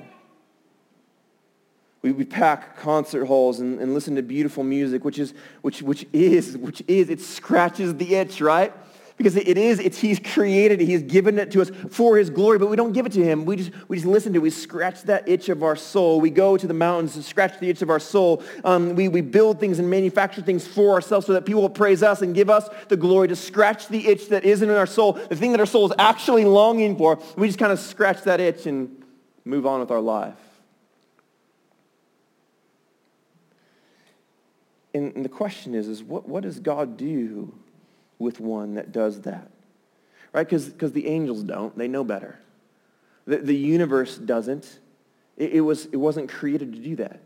We, 2.03 2.13
we 2.13 2.25
pack 2.25 2.77
concert 2.77 3.25
halls 3.27 3.61
and, 3.61 3.81
and 3.81 3.95
listen 3.95 4.17
to 4.17 4.23
beautiful 4.23 4.63
music, 4.63 5.05
which 5.05 5.19
is, 5.19 5.33
which, 5.63 5.83
which 5.83 6.07
is, 6.13 6.57
which 6.57 6.83
is, 6.87 7.09
it 7.09 7.21
scratches 7.21 7.95
the 7.97 8.15
itch, 8.15 8.41
right? 8.41 8.73
Because 9.17 9.37
it 9.37 9.57
is, 9.57 9.79
it's, 9.79 9.99
he's 9.99 10.19
created 10.19 10.83
it. 10.83 10.87
He's 10.87 11.03
given 11.03 11.39
it 11.39 11.53
to 11.53 11.63
us 11.63 11.71
for 11.91 12.17
his 12.17 12.31
glory, 12.31 12.59
but 12.59 12.69
we 12.69 12.75
don't 12.75 12.93
give 12.93 13.07
it 13.07 13.13
to 13.13 13.23
him. 13.25 13.45
We 13.45 13.55
just, 13.55 13.71
we 13.87 13.97
just 13.97 14.09
listen 14.09 14.33
to 14.33 14.41
it. 14.41 14.43
We 14.43 14.51
scratch 14.51 15.03
that 15.03 15.29
itch 15.29 15.49
of 15.49 15.63
our 15.63 15.77
soul. 15.77 16.21
We 16.21 16.31
go 16.31 16.57
to 16.57 16.67
the 16.67 16.75
mountains 16.75 17.15
and 17.15 17.25
scratch 17.25 17.61
the 17.61 17.71
itch 17.71 17.81
of 17.81 17.91
our 17.91 18.01
soul. 18.01 18.43
Um, 18.65 18.97
we, 18.97 19.07
we 19.07 19.21
build 19.21 19.61
things 19.61 19.79
and 19.79 19.89
manufacture 19.89 20.43
things 20.43 20.67
for 20.67 20.95
ourselves 20.95 21.27
so 21.27 21.33
that 21.33 21.47
people 21.47 21.63
will 21.63 21.71
praise 21.71 22.03
us 22.03 22.23
and 22.23 22.35
give 22.35 22.51
us 22.51 22.69
the 22.89 22.97
glory 22.97 23.29
to 23.29 23.37
scratch 23.37 23.87
the 23.87 24.05
itch 24.09 24.31
that 24.31 24.45
isn't 24.45 24.69
in 24.69 24.75
our 24.75 24.87
soul, 24.87 25.13
the 25.13 25.37
thing 25.37 25.53
that 25.53 25.61
our 25.61 25.67
soul 25.67 25.87
is 25.87 25.93
actually 25.97 26.45
longing 26.45 26.97
for. 26.97 27.21
We 27.37 27.47
just 27.47 27.59
kind 27.61 27.71
of 27.71 27.79
scratch 27.79 28.23
that 28.23 28.41
itch 28.41 28.67
and 28.67 29.01
move 29.45 29.65
on 29.65 29.79
with 29.79 29.93
our 29.93 30.01
life. 30.01 30.35
And, 34.93 35.15
and 35.15 35.25
the 35.25 35.29
question 35.29 35.73
is, 35.75 35.87
is 35.87 36.03
what, 36.03 36.29
what 36.29 36.43
does 36.43 36.59
God 36.59 36.97
do 36.97 37.55
with 38.19 38.41
one 38.41 38.75
that 38.75 38.93
does 38.93 39.23
that. 39.23 39.51
Right? 40.33 40.49
Because 40.49 40.93
the 40.93 41.07
angels 41.07 41.43
don't. 41.43 41.77
They 41.77 41.89
know 41.89 42.05
better. 42.05 42.39
The, 43.27 43.39
the 43.39 43.55
universe 43.55 44.17
doesn't. 44.17 44.79
It, 45.37 45.55
it, 45.55 45.61
was, 45.61 45.87
it 45.87 45.97
wasn't 45.97 46.29
created 46.29 46.73
to 46.73 46.79
do 46.79 46.97
that. 46.97 47.21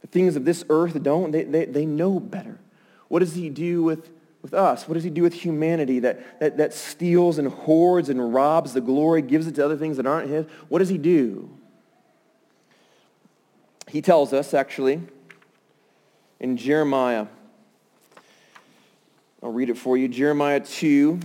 The 0.00 0.06
things 0.06 0.36
of 0.36 0.44
this 0.44 0.64
earth 0.68 1.02
don't. 1.02 1.32
They, 1.32 1.44
they, 1.44 1.64
they 1.64 1.86
know 1.86 2.20
better. 2.20 2.58
What 3.08 3.20
does 3.20 3.34
he 3.34 3.48
do 3.50 3.82
with, 3.82 4.10
with 4.42 4.54
us? 4.54 4.88
What 4.88 4.94
does 4.94 5.04
he 5.04 5.10
do 5.10 5.22
with 5.22 5.34
humanity 5.34 6.00
that, 6.00 6.40
that, 6.40 6.56
that 6.58 6.74
steals 6.74 7.38
and 7.38 7.48
hoards 7.48 8.08
and 8.08 8.32
robs 8.32 8.72
the 8.72 8.80
glory, 8.80 9.22
gives 9.22 9.46
it 9.46 9.56
to 9.56 9.64
other 9.64 9.76
things 9.76 9.96
that 9.96 10.06
aren't 10.06 10.30
his? 10.30 10.46
What 10.68 10.78
does 10.78 10.88
he 10.88 10.98
do? 10.98 11.50
He 13.88 14.02
tells 14.02 14.32
us, 14.32 14.54
actually, 14.54 15.00
in 16.40 16.56
Jeremiah 16.56 17.26
I'll 19.46 19.52
read 19.52 19.70
it 19.70 19.78
for 19.78 19.96
you. 19.96 20.08
Jeremiah 20.08 20.58
2, 20.58 21.20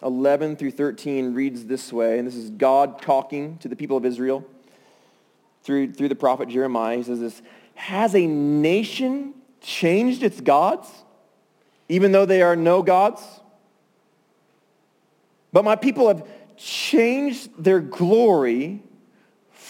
11 0.00 0.54
through 0.54 0.70
13 0.70 1.34
reads 1.34 1.64
this 1.64 1.92
way, 1.92 2.20
and 2.20 2.28
this 2.28 2.36
is 2.36 2.50
God 2.50 3.02
talking 3.02 3.58
to 3.58 3.66
the 3.66 3.74
people 3.74 3.96
of 3.96 4.04
Israel 4.04 4.44
through, 5.64 5.92
through 5.94 6.08
the 6.08 6.14
prophet 6.14 6.48
Jeremiah. 6.48 6.98
He 6.98 7.02
says 7.02 7.18
this, 7.18 7.42
has 7.74 8.14
a 8.14 8.28
nation 8.28 9.34
changed 9.60 10.22
its 10.22 10.40
gods, 10.40 10.88
even 11.88 12.12
though 12.12 12.24
they 12.24 12.42
are 12.42 12.54
no 12.54 12.80
gods? 12.80 13.22
But 15.52 15.64
my 15.64 15.74
people 15.74 16.06
have 16.06 16.24
changed 16.56 17.50
their 17.58 17.80
glory 17.80 18.84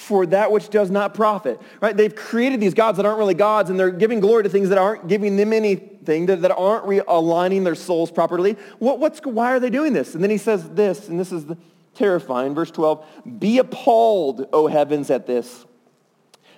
for 0.04 0.26
that 0.26 0.52
which 0.52 0.68
does 0.68 0.90
not 0.90 1.14
profit. 1.14 1.60
Right? 1.80 1.96
They've 1.96 2.14
created 2.14 2.60
these 2.60 2.74
gods 2.74 2.96
that 2.98 3.06
aren't 3.06 3.18
really 3.18 3.34
gods, 3.34 3.70
and 3.70 3.78
they're 3.78 3.90
giving 3.90 4.20
glory 4.20 4.42
to 4.42 4.48
things 4.48 4.68
that 4.68 4.78
aren't 4.78 5.08
giving 5.08 5.36
them 5.36 5.52
anything, 5.52 6.26
that, 6.26 6.42
that 6.42 6.52
aren't 6.52 6.84
realigning 6.84 7.64
their 7.64 7.74
souls 7.74 8.10
properly. 8.10 8.56
What, 8.78 8.98
what's, 8.98 9.20
why 9.20 9.52
are 9.52 9.60
they 9.60 9.70
doing 9.70 9.92
this? 9.92 10.14
And 10.14 10.22
then 10.22 10.30
he 10.30 10.38
says 10.38 10.68
this, 10.70 11.08
and 11.08 11.18
this 11.18 11.32
is 11.32 11.46
the, 11.46 11.56
terrifying. 11.94 12.54
Verse 12.54 12.70
12, 12.70 13.06
be 13.38 13.58
appalled, 13.58 14.46
O 14.52 14.66
heavens, 14.66 15.10
at 15.10 15.26
this. 15.26 15.64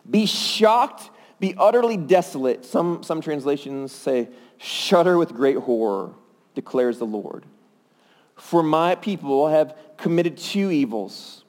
Be 0.09 0.27
shocked, 0.27 1.11
be 1.39 1.55
utterly 1.57 1.97
desolate. 1.97 2.65
Some, 2.65 3.03
some 3.03 3.21
translations 3.21 3.93
say, 3.93 4.29
shudder 4.59 5.19
with 5.19 5.35
great 5.35 5.59
horror, 5.59 6.13
declares 6.55 6.99
the 6.99 7.07
Lord. 7.07 7.45
For 8.37 8.63
my 8.63 8.95
people 8.95 9.49
have 9.49 9.77
committed 9.97 10.37
two 10.37 10.71
evils. 10.71 11.45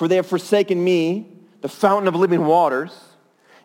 For 0.00 0.08
they 0.08 0.16
have 0.16 0.26
forsaken 0.26 0.82
me, 0.82 1.28
the 1.60 1.68
fountain 1.68 2.08
of 2.08 2.14
living 2.14 2.46
waters, 2.46 2.90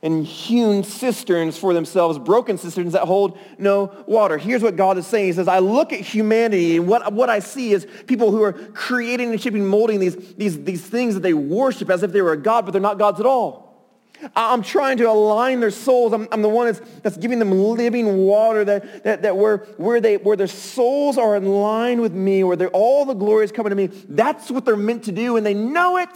and 0.02 0.26
hewn 0.26 0.84
cisterns 0.84 1.58
for 1.58 1.74
themselves, 1.74 2.20
broken 2.20 2.58
cisterns 2.58 2.92
that 2.92 3.04
hold 3.04 3.40
no 3.58 4.04
water. 4.06 4.38
Here's 4.38 4.62
what 4.62 4.76
God 4.76 4.98
is 4.98 5.08
saying. 5.08 5.28
He 5.28 5.32
says, 5.32 5.48
I 5.48 5.60
look 5.60 5.94
at 5.94 6.02
humanity, 6.02 6.76
and 6.76 6.90
what, 6.90 7.14
what 7.14 7.30
I 7.30 7.40
see 7.40 7.72
is 7.72 7.88
people 8.06 8.32
who 8.32 8.44
are 8.44 8.52
creating 8.52 9.32
and 9.32 9.42
shaping, 9.42 9.66
molding 9.66 10.02
these, 10.02 10.18
these, 10.34 10.62
these 10.62 10.86
things 10.86 11.14
that 11.14 11.22
they 11.22 11.34
worship 11.34 11.90
as 11.90 12.04
if 12.04 12.12
they 12.12 12.22
were 12.22 12.34
a 12.34 12.38
God, 12.38 12.66
but 12.66 12.72
they're 12.72 12.82
not 12.82 13.00
gods 13.00 13.22
at 13.22 13.26
all. 13.26 13.65
I'm 14.36 14.62
trying 14.62 14.98
to 14.98 15.10
align 15.10 15.60
their 15.60 15.72
souls. 15.72 16.14
I'm, 16.14 16.28
I'm 16.32 16.42
the 16.42 16.50
one 16.50 16.68
that's, 16.68 16.80
that's 17.02 17.18
giving 17.18 17.40
them 17.40 17.52
living 17.52 18.18
water 18.18 18.64
that, 18.66 19.04
that, 19.04 19.22
that 19.24 19.38
where, 19.38 19.58
where, 19.78 20.00
they, 20.02 20.18
where 20.18 20.38
their 20.38 20.48
souls 20.48 21.18
are 21.18 21.36
in 21.36 21.46
line 21.46 22.02
with 22.02 22.14
me, 22.14 22.44
where 22.44 22.58
all 22.70 23.06
the 23.06 23.14
glory 23.14 23.46
is 23.46 23.52
coming 23.52 23.72
to 23.72 23.76
me. 23.76 23.88
That's 23.88 24.50
what 24.50 24.66
they're 24.66 24.76
meant 24.76 25.04
to 25.06 25.12
do, 25.12 25.38
and 25.38 25.46
they 25.46 25.54
know 25.54 25.98
it. 25.98 26.10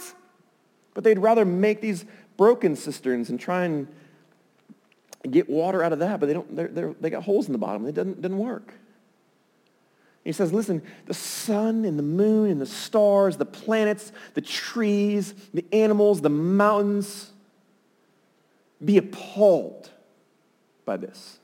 But 0.94 1.04
they'd 1.04 1.18
rather 1.18 1.44
make 1.44 1.80
these 1.80 2.04
broken 2.36 2.74
cisterns 2.74 3.30
and 3.30 3.38
try 3.38 3.64
and 3.64 3.86
get 5.28 5.50
water 5.50 5.82
out 5.82 5.92
of 5.92 5.98
that, 5.98 6.18
but 6.18 6.26
they, 6.26 6.32
don't, 6.32 6.56
they're, 6.56 6.68
they're, 6.68 6.94
they 7.00 7.10
got 7.10 7.22
holes 7.22 7.46
in 7.46 7.52
the 7.52 7.58
bottom. 7.58 7.86
It 7.86 7.94
doesn't, 7.94 8.22
doesn't 8.22 8.38
work. 8.38 8.72
He 10.24 10.32
says, 10.32 10.52
listen, 10.52 10.82
the 11.06 11.14
sun 11.14 11.84
and 11.84 11.98
the 11.98 12.02
moon 12.02 12.50
and 12.50 12.60
the 12.60 12.66
stars, 12.66 13.36
the 13.36 13.46
planets, 13.46 14.12
the 14.34 14.40
trees, 14.40 15.34
the 15.54 15.64
animals, 15.72 16.20
the 16.20 16.30
mountains, 16.30 17.30
be 18.84 18.98
appalled 18.98 19.90
by 20.84 20.96
this. 20.96 21.38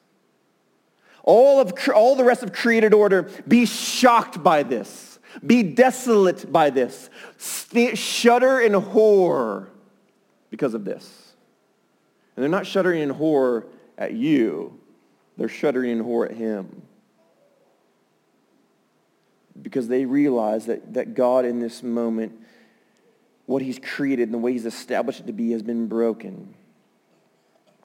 All, 1.22 1.60
of, 1.60 1.72
all 1.94 2.16
the 2.16 2.24
rest 2.24 2.42
of 2.42 2.52
created 2.52 2.94
order, 2.94 3.28
be 3.46 3.66
shocked 3.66 4.42
by 4.42 4.62
this. 4.62 5.18
Be 5.44 5.62
desolate 5.62 6.50
by 6.50 6.70
this. 6.70 7.10
Shudder 7.94 8.60
in 8.60 8.72
horror 8.74 9.68
because 10.50 10.74
of 10.74 10.84
this. 10.84 11.34
And 12.34 12.42
they're 12.42 12.50
not 12.50 12.66
shuddering 12.66 13.02
in 13.02 13.10
horror 13.10 13.66
at 13.98 14.12
you. 14.12 14.78
They're 15.36 15.48
shuddering 15.48 15.90
in 15.90 16.00
horror 16.00 16.26
at 16.26 16.36
him. 16.36 16.82
Because 19.60 19.88
they 19.88 20.04
realize 20.04 20.66
that, 20.66 20.94
that 20.94 21.14
God 21.14 21.44
in 21.44 21.60
this 21.60 21.82
moment, 21.82 22.38
what 23.46 23.62
he's 23.62 23.78
created 23.78 24.24
and 24.24 24.34
the 24.34 24.38
way 24.38 24.52
he's 24.52 24.66
established 24.66 25.20
it 25.20 25.26
to 25.26 25.32
be 25.32 25.52
has 25.52 25.62
been 25.62 25.86
broken. 25.88 26.54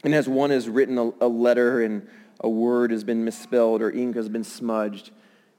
And 0.04 0.16
as 0.16 0.28
one 0.28 0.50
has 0.50 0.68
written 0.68 0.98
a, 0.98 1.12
a 1.22 1.28
letter 1.28 1.82
and 1.82 2.08
a 2.40 2.50
word 2.50 2.92
has 2.92 3.04
been 3.04 3.24
misspelled 3.24 3.82
or 3.82 3.92
ink 3.92 4.16
has 4.16 4.30
been 4.30 4.44
smudged, 4.44 5.12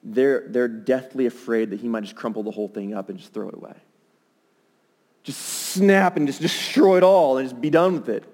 they're, 0.03 0.45
they're 0.49 0.69
deathly 0.69 1.27
afraid 1.27 1.71
that 1.71 1.81
he 1.81 1.89
might 1.89 2.03
just 2.03 2.17
crumple 2.17 2.43
the 2.43 2.51
whole 2.51 2.69
thing 2.69 2.93
up 2.95 3.09
and 3.09 3.19
just 3.19 3.33
throw 3.33 3.49
it 3.49 3.55
away. 3.55 3.75
Just 5.23 5.41
snap 5.41 6.17
and 6.17 6.27
just 6.27 6.41
destroy 6.41 6.97
it 6.97 7.05
all 7.05 7.39
and 7.39 7.49
just 7.49 7.61
be 7.61 7.71
done 7.71 7.95
with 7.95 8.09
it. 8.09 8.25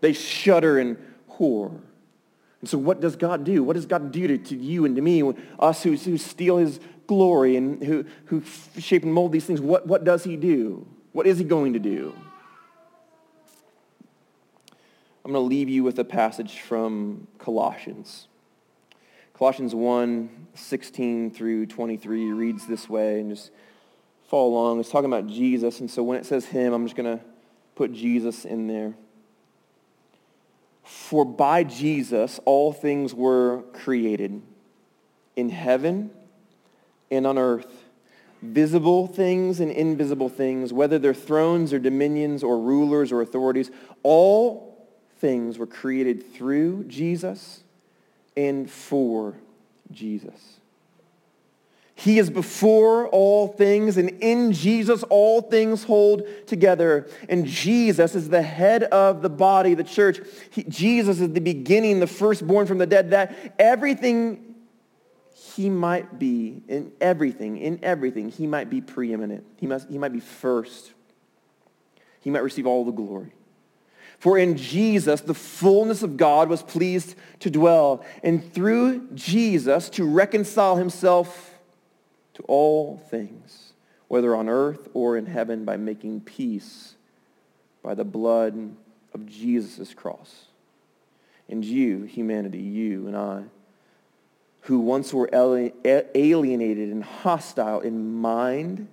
They 0.00 0.12
shudder 0.12 0.78
and 0.78 0.96
horror. 1.26 1.80
And 2.60 2.68
so 2.68 2.78
what 2.78 3.00
does 3.00 3.16
God 3.16 3.44
do? 3.44 3.64
What 3.64 3.74
does 3.74 3.86
God 3.86 4.12
do 4.12 4.28
to, 4.28 4.38
to 4.38 4.56
you 4.56 4.84
and 4.84 4.94
to 4.94 5.02
me, 5.02 5.22
us 5.58 5.82
who, 5.82 5.96
who 5.96 6.16
steal 6.18 6.58
his 6.58 6.78
glory 7.08 7.56
and 7.56 7.82
who, 7.82 8.04
who 8.26 8.42
shape 8.78 9.02
and 9.02 9.12
mold 9.12 9.32
these 9.32 9.44
things? 9.44 9.60
What, 9.60 9.86
what 9.86 10.04
does 10.04 10.22
he 10.22 10.36
do? 10.36 10.86
What 11.12 11.26
is 11.26 11.38
he 11.38 11.44
going 11.44 11.72
to 11.72 11.78
do? 11.80 12.14
I'm 15.28 15.34
going 15.34 15.44
to 15.44 15.54
leave 15.54 15.68
you 15.68 15.84
with 15.84 15.98
a 15.98 16.04
passage 16.04 16.60
from 16.60 17.28
Colossians. 17.36 18.28
Colossians 19.34 19.74
1, 19.74 20.46
16 20.54 21.32
through 21.32 21.66
23 21.66 22.32
reads 22.32 22.66
this 22.66 22.88
way 22.88 23.20
and 23.20 23.36
just 23.36 23.50
follow 24.28 24.48
along. 24.48 24.80
It's 24.80 24.88
talking 24.88 25.12
about 25.12 25.26
Jesus. 25.26 25.80
And 25.80 25.90
so 25.90 26.02
when 26.02 26.16
it 26.16 26.24
says 26.24 26.46
him, 26.46 26.72
I'm 26.72 26.86
just 26.86 26.96
going 26.96 27.18
to 27.18 27.22
put 27.74 27.92
Jesus 27.92 28.46
in 28.46 28.68
there. 28.68 28.94
For 30.82 31.26
by 31.26 31.62
Jesus 31.62 32.40
all 32.46 32.72
things 32.72 33.12
were 33.12 33.64
created 33.74 34.40
in 35.36 35.50
heaven 35.50 36.10
and 37.10 37.26
on 37.26 37.36
earth, 37.36 37.84
visible 38.40 39.06
things 39.06 39.60
and 39.60 39.70
invisible 39.70 40.30
things, 40.30 40.72
whether 40.72 40.98
they're 40.98 41.12
thrones 41.12 41.74
or 41.74 41.78
dominions 41.78 42.42
or 42.42 42.58
rulers 42.58 43.12
or 43.12 43.20
authorities, 43.20 43.70
all 44.02 44.68
things 45.18 45.58
were 45.58 45.66
created 45.66 46.34
through 46.34 46.84
Jesus 46.84 47.62
and 48.36 48.70
for 48.70 49.34
Jesus. 49.90 50.58
He 51.94 52.20
is 52.20 52.30
before 52.30 53.08
all 53.08 53.48
things, 53.48 53.96
and 53.96 54.10
in 54.20 54.52
Jesus 54.52 55.02
all 55.04 55.42
things 55.42 55.82
hold 55.82 56.22
together. 56.46 57.08
And 57.28 57.44
Jesus 57.44 58.14
is 58.14 58.28
the 58.28 58.40
head 58.40 58.84
of 58.84 59.20
the 59.20 59.28
body, 59.28 59.74
the 59.74 59.82
church. 59.82 60.20
He, 60.50 60.62
Jesus 60.62 61.18
is 61.18 61.32
the 61.32 61.40
beginning, 61.40 61.98
the 61.98 62.06
firstborn 62.06 62.66
from 62.66 62.78
the 62.78 62.86
dead, 62.86 63.10
that 63.10 63.56
everything 63.58 64.54
he 65.34 65.68
might 65.68 66.20
be, 66.20 66.62
in 66.68 66.92
everything, 67.00 67.56
in 67.58 67.80
everything, 67.82 68.28
he 68.28 68.46
might 68.46 68.70
be 68.70 68.80
preeminent. 68.80 69.44
He, 69.56 69.66
must, 69.66 69.88
he 69.88 69.98
might 69.98 70.12
be 70.12 70.20
first. 70.20 70.92
He 72.20 72.30
might 72.30 72.44
receive 72.44 72.68
all 72.68 72.84
the 72.84 72.92
glory. 72.92 73.32
For 74.18 74.36
in 74.36 74.56
Jesus, 74.56 75.20
the 75.20 75.34
fullness 75.34 76.02
of 76.02 76.16
God 76.16 76.48
was 76.48 76.62
pleased 76.62 77.14
to 77.40 77.50
dwell, 77.50 78.04
and 78.22 78.52
through 78.52 79.08
Jesus 79.14 79.88
to 79.90 80.04
reconcile 80.04 80.76
himself 80.76 81.58
to 82.34 82.42
all 82.48 82.98
things, 83.10 83.72
whether 84.08 84.34
on 84.34 84.48
earth 84.48 84.88
or 84.92 85.16
in 85.16 85.26
heaven, 85.26 85.64
by 85.64 85.76
making 85.76 86.22
peace 86.22 86.94
by 87.82 87.94
the 87.94 88.04
blood 88.04 88.74
of 89.14 89.26
Jesus' 89.26 89.94
cross. 89.94 90.46
And 91.48 91.64
you, 91.64 92.02
humanity, 92.02 92.58
you 92.58 93.06
and 93.06 93.16
I, 93.16 93.44
who 94.62 94.80
once 94.80 95.14
were 95.14 95.30
alienated 95.32 96.90
and 96.90 97.04
hostile 97.04 97.80
in 97.80 98.14
mind, 98.14 98.88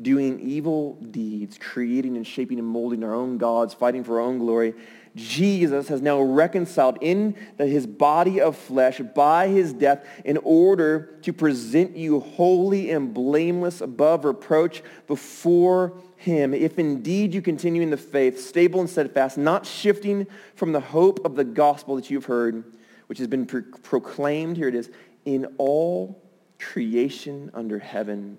doing 0.00 0.40
evil 0.40 0.94
deeds, 0.94 1.58
creating 1.58 2.16
and 2.16 2.26
shaping 2.26 2.58
and 2.58 2.66
molding 2.66 3.04
our 3.04 3.14
own 3.14 3.38
gods, 3.38 3.74
fighting 3.74 4.04
for 4.04 4.20
our 4.20 4.26
own 4.26 4.38
glory, 4.38 4.74
Jesus 5.16 5.88
has 5.88 6.00
now 6.00 6.20
reconciled 6.20 6.98
in 7.00 7.34
his 7.58 7.86
body 7.86 8.40
of 8.40 8.56
flesh 8.56 9.00
by 9.00 9.48
his 9.48 9.72
death 9.72 10.06
in 10.24 10.36
order 10.38 11.18
to 11.22 11.32
present 11.32 11.96
you 11.96 12.20
holy 12.20 12.90
and 12.90 13.12
blameless 13.12 13.80
above 13.80 14.24
reproach 14.24 14.82
before 15.06 16.00
him, 16.16 16.52
if 16.54 16.78
indeed 16.78 17.34
you 17.34 17.42
continue 17.42 17.82
in 17.82 17.90
the 17.90 17.96
faith, 17.96 18.40
stable 18.40 18.80
and 18.80 18.90
steadfast, 18.90 19.38
not 19.38 19.64
shifting 19.64 20.26
from 20.54 20.72
the 20.72 20.80
hope 20.80 21.24
of 21.24 21.34
the 21.34 21.44
gospel 21.44 21.96
that 21.96 22.10
you've 22.10 22.26
heard, 22.26 22.62
which 23.06 23.18
has 23.18 23.26
been 23.26 23.46
pro- 23.46 23.62
proclaimed, 23.82 24.56
here 24.56 24.68
it 24.68 24.74
is, 24.74 24.90
in 25.24 25.46
all 25.56 26.22
creation 26.58 27.50
under 27.54 27.78
heaven, 27.78 28.36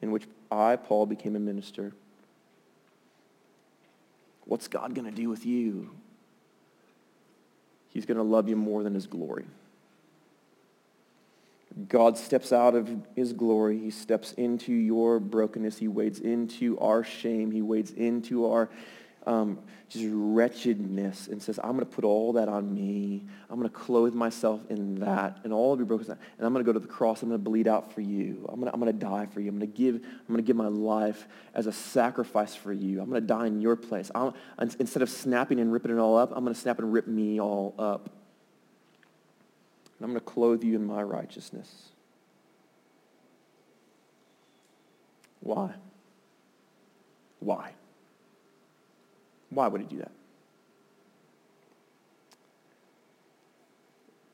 in 0.00 0.12
which 0.12 0.24
I, 0.50 0.76
Paul, 0.76 1.06
became 1.06 1.36
a 1.36 1.40
minister. 1.40 1.92
What's 4.44 4.68
God 4.68 4.94
going 4.94 5.04
to 5.04 5.14
do 5.14 5.28
with 5.28 5.46
you? 5.46 5.90
He's 7.88 8.06
going 8.06 8.16
to 8.16 8.24
love 8.24 8.48
you 8.48 8.56
more 8.56 8.82
than 8.82 8.94
his 8.94 9.06
glory. 9.06 9.44
God 11.88 12.18
steps 12.18 12.52
out 12.52 12.74
of 12.74 12.88
his 13.14 13.32
glory. 13.32 13.78
He 13.78 13.90
steps 13.90 14.32
into 14.32 14.72
your 14.72 15.20
brokenness. 15.20 15.78
He 15.78 15.88
wades 15.88 16.18
into 16.18 16.78
our 16.78 17.04
shame. 17.04 17.52
He 17.52 17.62
wades 17.62 17.92
into 17.92 18.50
our 18.50 18.68
um, 19.26 19.58
just 19.88 20.06
wretchedness 20.08 21.28
and 21.28 21.42
says, 21.42 21.58
I'm 21.62 21.72
going 21.72 21.80
to 21.80 21.86
put 21.86 22.04
all 22.04 22.32
that 22.34 22.48
on 22.48 22.72
me. 22.72 23.24
I'm 23.50 23.56
going 23.56 23.68
to 23.68 23.74
clothe 23.74 24.14
myself 24.14 24.60
in 24.70 25.00
that 25.00 25.40
and 25.44 25.52
all 25.52 25.72
of 25.72 25.78
your 25.78 25.86
brokenness. 25.86 26.16
And 26.38 26.46
I'm 26.46 26.52
going 26.52 26.64
to 26.64 26.68
go 26.68 26.72
to 26.72 26.78
the 26.78 26.86
cross. 26.86 27.22
I'm 27.22 27.28
going 27.28 27.40
to 27.40 27.44
bleed 27.44 27.66
out 27.66 27.92
for 27.92 28.00
you. 28.00 28.46
I'm 28.48 28.60
going 28.60 28.70
to, 28.70 28.74
I'm 28.74 28.80
to 28.84 28.92
die 28.92 29.26
for 29.26 29.40
you. 29.40 29.48
I'm 29.48 29.58
going 29.58 29.70
to 29.70 29.76
give, 29.76 29.96
I'm 29.96 30.26
going 30.28 30.38
to 30.38 30.42
give 30.42 30.56
my 30.56 30.68
life 30.68 31.26
as 31.54 31.66
a 31.66 31.72
sacrifice 31.72 32.54
for 32.54 32.72
you. 32.72 33.00
I'm 33.00 33.10
going 33.10 33.20
to 33.20 33.26
die 33.26 33.46
in 33.46 33.60
your 33.60 33.76
place. 33.76 34.10
i 34.14 34.30
instead 34.78 35.02
of 35.02 35.10
snapping 35.10 35.60
and 35.60 35.72
ripping 35.72 35.90
it 35.90 35.98
all 35.98 36.16
up, 36.16 36.30
I'm 36.34 36.44
going 36.44 36.54
to 36.54 36.60
snap 36.60 36.78
and 36.78 36.92
rip 36.92 37.06
me 37.06 37.40
all 37.40 37.74
up. 37.78 38.10
And 39.98 40.04
I'm 40.04 40.10
going 40.10 40.20
to 40.20 40.26
clothe 40.26 40.62
you 40.62 40.76
in 40.76 40.86
my 40.86 41.02
righteousness. 41.02 41.88
Why? 45.40 45.72
Why? 47.40 47.72
Why 49.50 49.68
would 49.68 49.80
he 49.80 49.86
do 49.86 49.98
that? 49.98 50.12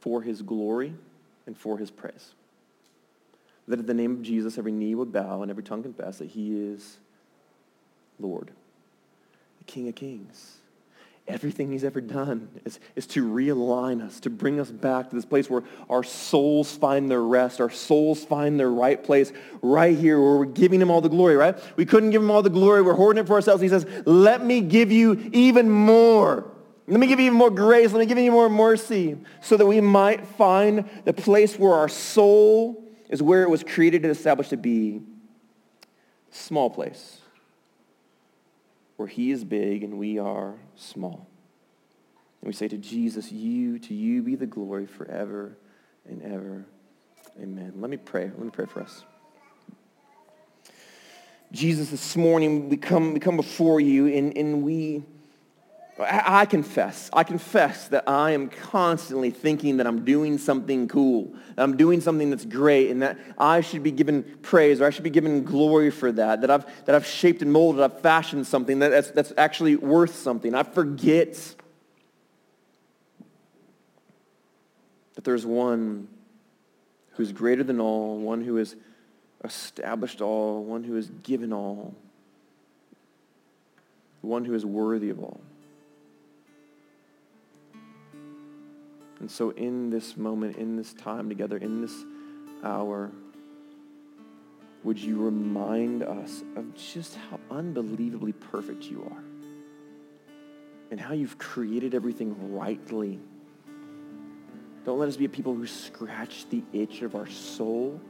For 0.00 0.22
his 0.22 0.42
glory 0.42 0.94
and 1.46 1.56
for 1.56 1.78
his 1.78 1.90
praise. 1.90 2.34
That 3.66 3.80
at 3.80 3.86
the 3.86 3.94
name 3.94 4.12
of 4.12 4.22
Jesus, 4.22 4.58
every 4.58 4.72
knee 4.72 4.94
would 4.94 5.12
bow 5.12 5.42
and 5.42 5.50
every 5.50 5.64
tongue 5.64 5.82
confess 5.82 6.18
that 6.18 6.30
he 6.30 6.56
is 6.56 6.98
Lord, 8.20 8.50
the 9.58 9.64
King 9.64 9.88
of 9.88 9.94
kings. 9.94 10.58
Everything 11.28 11.72
he's 11.72 11.82
ever 11.82 12.00
done 12.00 12.48
is, 12.64 12.78
is 12.94 13.04
to 13.08 13.28
realign 13.28 14.00
us, 14.00 14.20
to 14.20 14.30
bring 14.30 14.60
us 14.60 14.70
back 14.70 15.10
to 15.10 15.16
this 15.16 15.24
place 15.24 15.50
where 15.50 15.64
our 15.90 16.04
souls 16.04 16.76
find 16.76 17.10
their 17.10 17.22
rest, 17.22 17.60
our 17.60 17.70
souls 17.70 18.24
find 18.24 18.60
their 18.60 18.70
right 18.70 19.02
place 19.02 19.32
right 19.60 19.98
here 19.98 20.20
where 20.20 20.36
we're 20.36 20.44
giving 20.44 20.80
him 20.80 20.88
all 20.88 21.00
the 21.00 21.08
glory, 21.08 21.34
right? 21.34 21.58
We 21.74 21.84
couldn't 21.84 22.10
give 22.10 22.22
him 22.22 22.30
all 22.30 22.42
the 22.42 22.50
glory. 22.50 22.80
We're 22.80 22.94
hoarding 22.94 23.24
it 23.24 23.26
for 23.26 23.34
ourselves. 23.34 23.60
He 23.60 23.68
says, 23.68 23.86
let 24.04 24.44
me 24.44 24.60
give 24.60 24.92
you 24.92 25.28
even 25.32 25.68
more. 25.68 26.48
Let 26.86 27.00
me 27.00 27.08
give 27.08 27.18
you 27.18 27.26
even 27.26 27.38
more 27.38 27.50
grace. 27.50 27.92
Let 27.92 27.98
me 27.98 28.06
give 28.06 28.18
you 28.18 28.30
more 28.30 28.48
mercy 28.48 29.18
so 29.40 29.56
that 29.56 29.66
we 29.66 29.80
might 29.80 30.24
find 30.28 30.88
the 31.04 31.12
place 31.12 31.58
where 31.58 31.74
our 31.74 31.88
soul 31.88 32.84
is 33.08 33.20
where 33.20 33.42
it 33.42 33.50
was 33.50 33.64
created 33.64 34.04
and 34.04 34.12
established 34.12 34.50
to 34.50 34.56
be. 34.56 35.02
Small 36.30 36.70
place 36.70 37.18
where 38.96 39.08
he 39.08 39.30
is 39.30 39.44
big 39.44 39.82
and 39.82 39.98
we 39.98 40.18
are 40.18 40.54
small. 40.74 41.26
And 42.40 42.48
we 42.48 42.52
say 42.52 42.68
to 42.68 42.78
Jesus, 42.78 43.30
you, 43.30 43.78
to 43.80 43.94
you 43.94 44.22
be 44.22 44.34
the 44.34 44.46
glory 44.46 44.86
forever 44.86 45.56
and 46.08 46.22
ever. 46.22 46.66
Amen. 47.40 47.74
Let 47.76 47.90
me 47.90 47.96
pray. 47.96 48.24
Let 48.24 48.38
me 48.38 48.50
pray 48.50 48.66
for 48.66 48.82
us. 48.82 49.04
Jesus, 51.52 51.90
this 51.90 52.16
morning 52.16 52.68
we 52.68 52.76
come, 52.76 53.12
we 53.12 53.20
come 53.20 53.36
before 53.36 53.80
you 53.80 54.06
and, 54.08 54.36
and 54.36 54.62
we 54.62 55.04
I 55.98 56.44
confess, 56.44 57.08
I 57.10 57.24
confess 57.24 57.88
that 57.88 58.06
I 58.06 58.32
am 58.32 58.50
constantly 58.50 59.30
thinking 59.30 59.78
that 59.78 59.86
I'm 59.86 60.04
doing 60.04 60.36
something 60.36 60.88
cool, 60.88 61.34
that 61.54 61.62
I'm 61.62 61.78
doing 61.78 62.02
something 62.02 62.28
that's 62.28 62.44
great, 62.44 62.90
and 62.90 63.00
that 63.00 63.16
I 63.38 63.62
should 63.62 63.82
be 63.82 63.92
given 63.92 64.22
praise 64.42 64.82
or 64.82 64.86
I 64.86 64.90
should 64.90 65.04
be 65.04 65.10
given 65.10 65.42
glory 65.42 65.90
for 65.90 66.12
that, 66.12 66.42
that 66.42 66.50
I've, 66.50 66.66
that 66.84 66.94
I've 66.94 67.06
shaped 67.06 67.40
and 67.40 67.50
molded, 67.50 67.80
I've 67.80 68.00
fashioned 68.02 68.46
something 68.46 68.80
that, 68.80 68.90
that's, 68.90 69.10
that's 69.12 69.32
actually 69.38 69.76
worth 69.76 70.14
something. 70.16 70.54
I 70.54 70.64
forget 70.64 71.54
that 75.14 75.24
there's 75.24 75.46
one 75.46 76.08
who's 77.12 77.32
greater 77.32 77.64
than 77.64 77.80
all, 77.80 78.18
one 78.18 78.44
who 78.44 78.56
has 78.56 78.76
established 79.44 80.20
all, 80.20 80.62
one 80.62 80.84
who 80.84 80.96
has 80.96 81.08
given 81.22 81.54
all, 81.54 81.94
one 84.20 84.44
who 84.44 84.52
is 84.52 84.66
worthy 84.66 85.08
of 85.08 85.20
all. 85.22 85.40
And 89.20 89.30
so 89.30 89.50
in 89.50 89.90
this 89.90 90.16
moment, 90.16 90.56
in 90.56 90.76
this 90.76 90.92
time 90.92 91.28
together, 91.28 91.56
in 91.56 91.80
this 91.80 92.04
hour, 92.62 93.10
would 94.84 94.98
you 94.98 95.22
remind 95.22 96.02
us 96.02 96.42
of 96.54 96.74
just 96.74 97.16
how 97.30 97.40
unbelievably 97.50 98.32
perfect 98.32 98.84
you 98.84 99.02
are 99.10 99.22
and 100.90 101.00
how 101.00 101.14
you've 101.14 101.38
created 101.38 101.94
everything 101.94 102.54
rightly. 102.54 103.18
Don't 104.84 104.98
let 104.98 105.08
us 105.08 105.16
be 105.16 105.24
a 105.24 105.28
people 105.28 105.54
who 105.54 105.66
scratch 105.66 106.48
the 106.50 106.62
itch 106.72 107.02
of 107.02 107.16
our 107.16 107.28
soul, 107.28 108.00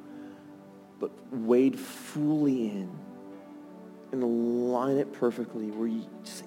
but 1.01 1.11
wade 1.33 1.79
fully 1.79 2.69
in 2.69 2.91
and 4.13 4.71
line 4.73 4.99
it 4.99 5.13
perfectly 5.13 5.71
where 5.71 5.89
you 5.89 6.07
say, 6.25 6.45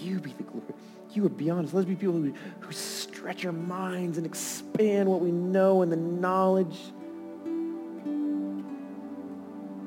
you 0.00 0.18
be 0.18 0.32
the 0.32 0.42
glory. 0.42 0.74
You 1.12 1.24
are 1.26 1.30
beyond 1.30 1.66
us. 1.66 1.72
Let's 1.72 1.88
be 1.88 1.94
people 1.94 2.14
who, 2.14 2.34
who 2.60 2.72
stretch 3.18 3.44
our 3.44 3.50
minds 3.50 4.16
and 4.16 4.24
expand 4.24 5.08
what 5.08 5.20
we 5.20 5.32
know 5.32 5.82
and 5.82 5.90
the 5.90 5.96
knowledge. 5.96 6.78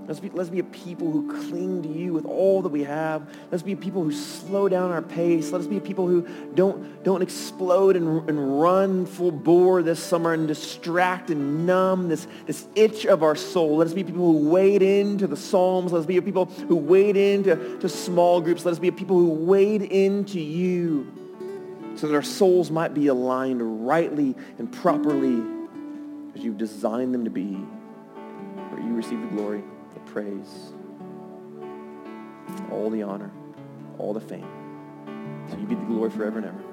Let's 0.05 0.19
be, 0.19 0.29
let's 0.31 0.49
be 0.49 0.59
a 0.59 0.65
people 0.65 1.09
who 1.09 1.31
cling 1.47 1.83
to 1.83 1.87
you 1.87 2.11
with 2.11 2.25
all 2.25 2.61
that 2.61 2.73
we 2.73 2.83
have. 2.83 3.33
Let's 3.49 3.63
be 3.63 3.71
a 3.71 3.77
people 3.77 4.03
who 4.03 4.11
slow 4.11 4.67
down 4.67 4.91
our 4.91 5.01
pace. 5.01 5.51
Let 5.51 5.61
us 5.61 5.67
be 5.67 5.77
a 5.77 5.81
people 5.81 6.07
who 6.07 6.27
don't, 6.55 7.01
don't 7.05 7.21
explode 7.21 7.95
and, 7.95 8.29
and 8.29 8.61
run 8.61 9.05
full 9.05 9.31
bore 9.31 9.81
this 9.81 10.03
summer 10.03 10.33
and 10.33 10.45
distract 10.45 11.29
and 11.29 11.65
numb 11.65 12.09
this, 12.09 12.27
this 12.47 12.67
itch 12.75 13.05
of 13.05 13.23
our 13.23 13.37
soul. 13.37 13.77
Let 13.77 13.87
us 13.87 13.93
be 13.93 14.03
people 14.03 14.25
who 14.33 14.49
wade 14.49 14.81
into 14.81 15.25
the 15.25 15.37
Psalms. 15.37 15.93
Let 15.93 15.99
us 15.99 16.05
be 16.05 16.17
a 16.17 16.21
people 16.21 16.47
who 16.47 16.75
wade 16.75 17.15
into 17.15 17.77
to 17.77 17.87
small 17.87 18.41
groups. 18.41 18.65
Let 18.65 18.73
us 18.73 18.79
be 18.79 18.89
a 18.89 18.91
people 18.91 19.17
who 19.17 19.29
wade 19.29 19.83
into 19.83 20.41
you 20.41 21.20
so 21.95 22.07
that 22.07 22.15
our 22.15 22.21
souls 22.21 22.71
might 22.71 22.93
be 22.93 23.07
aligned 23.07 23.85
rightly 23.85 24.35
and 24.57 24.71
properly 24.71 25.43
as 26.35 26.43
you've 26.43 26.57
designed 26.57 27.13
them 27.13 27.25
to 27.25 27.29
be, 27.29 27.53
where 27.53 28.81
you 28.81 28.93
receive 28.93 29.21
the 29.21 29.27
glory 29.27 29.63
the 29.93 29.99
praise, 30.11 30.71
all 32.71 32.89
the 32.89 33.03
honor, 33.03 33.31
all 33.97 34.13
the 34.13 34.21
fame. 34.21 34.47
So 35.49 35.57
you 35.57 35.65
be 35.65 35.75
the 35.75 35.85
glory 35.85 36.09
forever 36.09 36.37
and 36.37 36.47
ever. 36.47 36.70